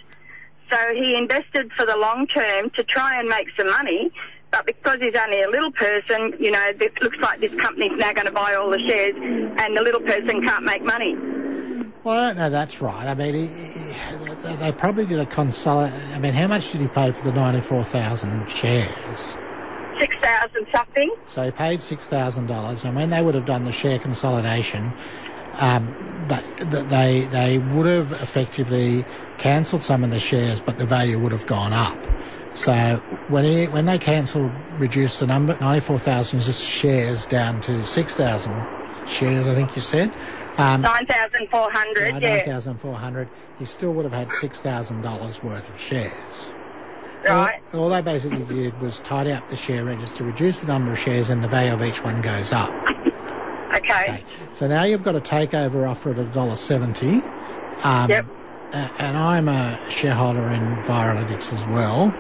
So 0.70 0.78
he 0.94 1.16
invested 1.16 1.72
for 1.74 1.86
the 1.86 1.98
long 1.98 2.28
term 2.28 2.70
to 2.72 2.84
try 2.84 3.20
and 3.20 3.28
make 3.28 3.48
some 3.58 3.70
money, 3.70 4.12
but 4.52 4.66
because 4.66 4.98
he's 5.02 5.16
only 5.16 5.42
a 5.42 5.50
little 5.50 5.72
person, 5.72 6.34
you 6.40 6.52
know, 6.52 6.74
this 6.74 6.92
looks 7.02 7.18
like 7.20 7.40
this 7.40 7.54
company's 7.56 7.92
now 7.98 8.14
going 8.14 8.26
to 8.28 8.32
buy 8.32 8.56
all 8.56 8.70
the 8.70 8.80
shares 8.80 9.16
and 9.16 9.78
the 9.78 9.82
little 9.82 10.02
person 10.02 10.42
can't 10.44 10.64
make 10.64 10.84
money. 10.84 11.16
Well, 12.04 12.18
I 12.18 12.28
don't 12.28 12.38
know 12.38 12.50
that's 12.50 12.82
right. 12.82 13.08
I 13.08 13.14
mean, 13.14 13.34
he, 13.34 13.48
he, 13.48 14.56
they- 14.56 14.72
probably 14.72 15.06
did 15.06 15.20
a 15.20 15.26
consolidate. 15.26 15.94
I 16.14 16.20
mean, 16.20 16.34
how 16.34 16.48
much 16.48 16.72
did 16.72 16.82
he 16.82 16.88
pay 16.88 17.12
for 17.12 17.24
the 17.26 17.34
94,000 17.34 18.50
shares? 18.50 19.38
6,000 20.00 20.66
something. 20.74 21.14
So 21.26 21.44
he 21.44 21.52
paid 21.52 21.80
$6,000, 21.80 22.86
and 22.86 22.96
when 22.96 23.10
they 23.10 23.22
would 23.22 23.36
have 23.36 23.46
done 23.46 23.64
the 23.64 23.72
share 23.74 24.00
consolidation, 24.00 24.94
um, 25.60 25.94
they, 26.30 26.82
they, 26.84 27.22
they 27.26 27.58
would 27.58 27.86
have 27.86 28.14
effectively 28.14 29.04
cancelled 29.38 29.82
some 29.82 30.06
of 30.06 30.12
the 30.12 30.20
shares, 30.20 30.62
but 30.62 30.78
the 30.78 30.86
value 30.86 31.20
would 31.20 31.34
have 31.34 31.46
gone 31.48 31.74
up. 31.74 31.98
So 32.54 32.74
when 33.30 33.46
he, 33.46 33.66
when 33.68 33.86
they 33.86 33.98
cancelled, 33.98 34.52
reduced 34.78 35.20
the 35.20 35.28
number, 35.28 35.58
94,000 35.62 36.42
shares 36.54 37.26
down 37.26 37.62
to 37.62 37.84
6,000 37.84 38.68
shares, 39.08 39.48
I 39.48 39.56
think 39.56 39.76
you 39.76 39.82
said, 39.82 40.14
um, 40.58 40.82
9,400, 40.82 42.16
uh, 42.16 42.20
yeah. 42.20 42.36
9,400, 42.38 43.30
he 43.60 43.66
still 43.66 43.94
would 43.94 44.04
have 44.04 44.14
had 44.14 44.28
$6,000 44.30 45.44
worth 45.44 45.70
of 45.70 45.80
shares. 45.80 46.54
Right. 47.26 47.62
All, 47.74 47.84
all 47.84 47.90
they 47.90 48.02
basically 48.02 48.44
did 48.44 48.80
was 48.82 49.00
tidy 49.00 49.32
up 49.32 49.48
the 49.50 49.56
share 49.56 49.86
register, 49.86 50.24
reduce 50.24 50.62
the 50.62 50.68
number 50.68 50.92
of 50.92 51.00
shares, 51.00 51.30
and 51.30 51.44
the 51.44 51.48
value 51.48 51.74
of 51.74 51.84
each 51.84 52.04
one 52.04 52.22
goes 52.22 52.52
up. 52.52 52.74
Okay. 53.76 54.24
So 54.54 54.68
now 54.68 54.84
you've 54.84 55.04
got 55.04 55.16
a 55.16 55.22
takeover 55.22 55.88
offer 55.88 56.12
at 56.12 56.18
a 56.20 56.26
dollar 56.26 56.56
seventy. 56.56 57.22
Um, 57.84 58.10
Yep. 58.10 58.26
And 58.74 59.18
I'm 59.18 59.48
a 59.48 59.80
shareholder 59.90 60.48
in 60.50 60.62
Viralytics 60.84 61.52
as 61.54 61.66
well. 61.68 62.14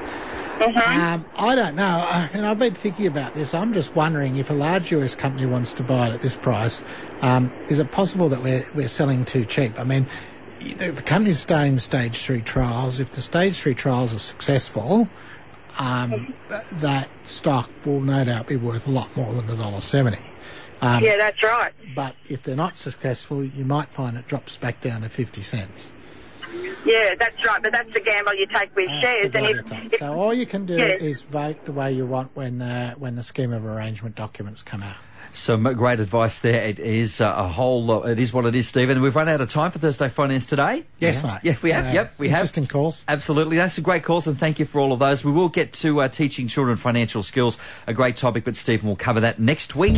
Um, 0.61 1.25
I 1.37 1.55
don't 1.55 1.75
know, 1.75 2.05
uh, 2.09 2.27
and 2.33 2.45
I've 2.45 2.59
been 2.59 2.73
thinking 2.75 3.07
about 3.07 3.33
this. 3.33 3.53
I'm 3.53 3.73
just 3.73 3.95
wondering 3.95 4.35
if 4.35 4.49
a 4.49 4.53
large 4.53 4.91
US 4.91 5.15
company 5.15 5.45
wants 5.45 5.73
to 5.75 5.83
buy 5.83 6.07
it 6.09 6.13
at 6.13 6.21
this 6.21 6.35
price, 6.35 6.83
um, 7.21 7.49
is 7.69 7.79
it 7.79 7.91
possible 7.91 8.27
that 8.29 8.43
we're 8.43 8.65
we're 8.75 8.89
selling 8.89 9.23
too 9.23 9.45
cheap? 9.45 9.79
I 9.79 9.85
mean, 9.85 10.05
the, 10.77 10.91
the 10.91 11.01
company's 11.01 11.39
starting 11.39 11.79
stage 11.79 12.17
three 12.17 12.41
trials. 12.41 12.99
If 12.99 13.11
the 13.11 13.21
stage 13.21 13.57
three 13.57 13.73
trials 13.73 14.13
are 14.13 14.19
successful, 14.19 15.07
um, 15.77 16.33
th- 16.49 16.61
that 16.81 17.09
stock 17.23 17.69
will 17.85 18.01
no 18.01 18.25
doubt 18.25 18.47
be 18.47 18.57
worth 18.57 18.85
a 18.85 18.91
lot 18.91 19.15
more 19.15 19.33
than 19.33 19.49
a 19.49 19.55
dollar 19.55 19.79
seventy. 19.79 20.19
Um, 20.81 21.03
Yeah, 21.05 21.15
that's 21.15 21.41
right. 21.41 21.71
But 21.95 22.15
if 22.27 22.43
they're 22.43 22.57
not 22.57 22.75
successful, 22.75 23.45
you 23.45 23.63
might 23.63 23.89
find 23.93 24.17
it 24.17 24.27
drops 24.27 24.57
back 24.57 24.81
down 24.81 25.03
to 25.03 25.09
fifty 25.09 25.41
cents. 25.41 25.93
Yeah, 26.85 27.15
that's 27.19 27.45
right. 27.45 27.61
But 27.61 27.73
that's 27.73 27.93
the 27.93 27.99
gamble 27.99 28.33
you 28.35 28.47
take 28.47 28.75
with 28.75 28.87
That's 28.87 29.01
shares. 29.01 29.35
And 29.35 29.45
if, 29.45 29.93
if 29.93 29.99
so 29.99 30.13
all 30.13 30.33
you 30.33 30.45
can 30.45 30.65
do 30.65 30.77
Yes. 30.77 31.01
is 31.01 31.21
vote 31.21 31.65
the 31.65 31.71
way 31.73 31.91
you 31.91 32.05
want 32.05 32.31
when 32.35 32.61
uh, 32.61 32.93
when 32.95 33.15
the 33.15 33.23
scheme 33.23 33.51
of 33.53 33.65
arrangement 33.65 34.15
documents 34.15 34.61
come 34.61 34.81
out. 34.83 34.95
Some 35.31 35.63
great 35.75 35.99
advice 35.99 36.39
there. 36.39 36.63
It 36.63 36.79
is 36.79 37.21
uh, 37.21 37.31
a 37.37 37.47
whole 37.47 37.83
lot. 37.83 38.09
It 38.09 38.19
is 38.19 38.33
what 38.33 38.45
it 38.45 38.55
is, 38.55 38.67
Stephen. 38.67 38.99
We've 38.99 39.15
run 39.15 39.29
out 39.29 39.41
of 39.41 39.47
time 39.49 39.69
for 39.69 39.77
Thursday 39.77 40.09
Finance 40.09 40.47
today. 40.47 40.85
Yes, 40.99 41.21
yeah. 41.21 41.31
mate. 41.33 41.39
Yeah, 41.43 41.55
we 41.61 41.71
have. 41.71 41.85
Uh, 41.85 41.91
yep, 41.91 42.13
we 42.17 42.29
have. 42.29 42.37
interesting 42.39 42.65
calls. 42.65 43.05
Absolutely. 43.07 43.57
That's 43.57 43.75
some 43.75 43.83
great 43.83 44.03
calls, 44.03 44.25
and 44.25 44.39
thank 44.39 44.57
you 44.57 44.65
for 44.65 44.79
all 44.79 44.91
of 44.91 44.97
those. 44.97 45.23
We 45.23 45.31
will 45.31 45.49
get 45.49 45.71
to 45.73 46.01
uh, 46.01 46.07
teaching 46.07 46.47
children 46.47 46.77
financial 46.77 47.21
skills, 47.21 47.59
a 47.85 47.93
great 47.93 48.15
topic, 48.17 48.43
but 48.43 48.55
Stephen 48.55 48.89
will 48.89 48.95
cover 48.95 49.19
that 49.19 49.37
next 49.37 49.75
week. 49.75 49.97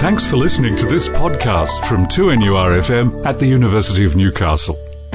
Thanks 0.00 0.26
for 0.26 0.36
listening 0.36 0.76
to 0.76 0.84
this 0.86 1.08
podcast 1.08 1.86
from 1.86 2.04
2NURFM 2.06 3.24
at 3.24 3.38
the 3.38 3.46
University 3.46 4.04
of 4.04 4.14
Newcastle. 4.14 4.76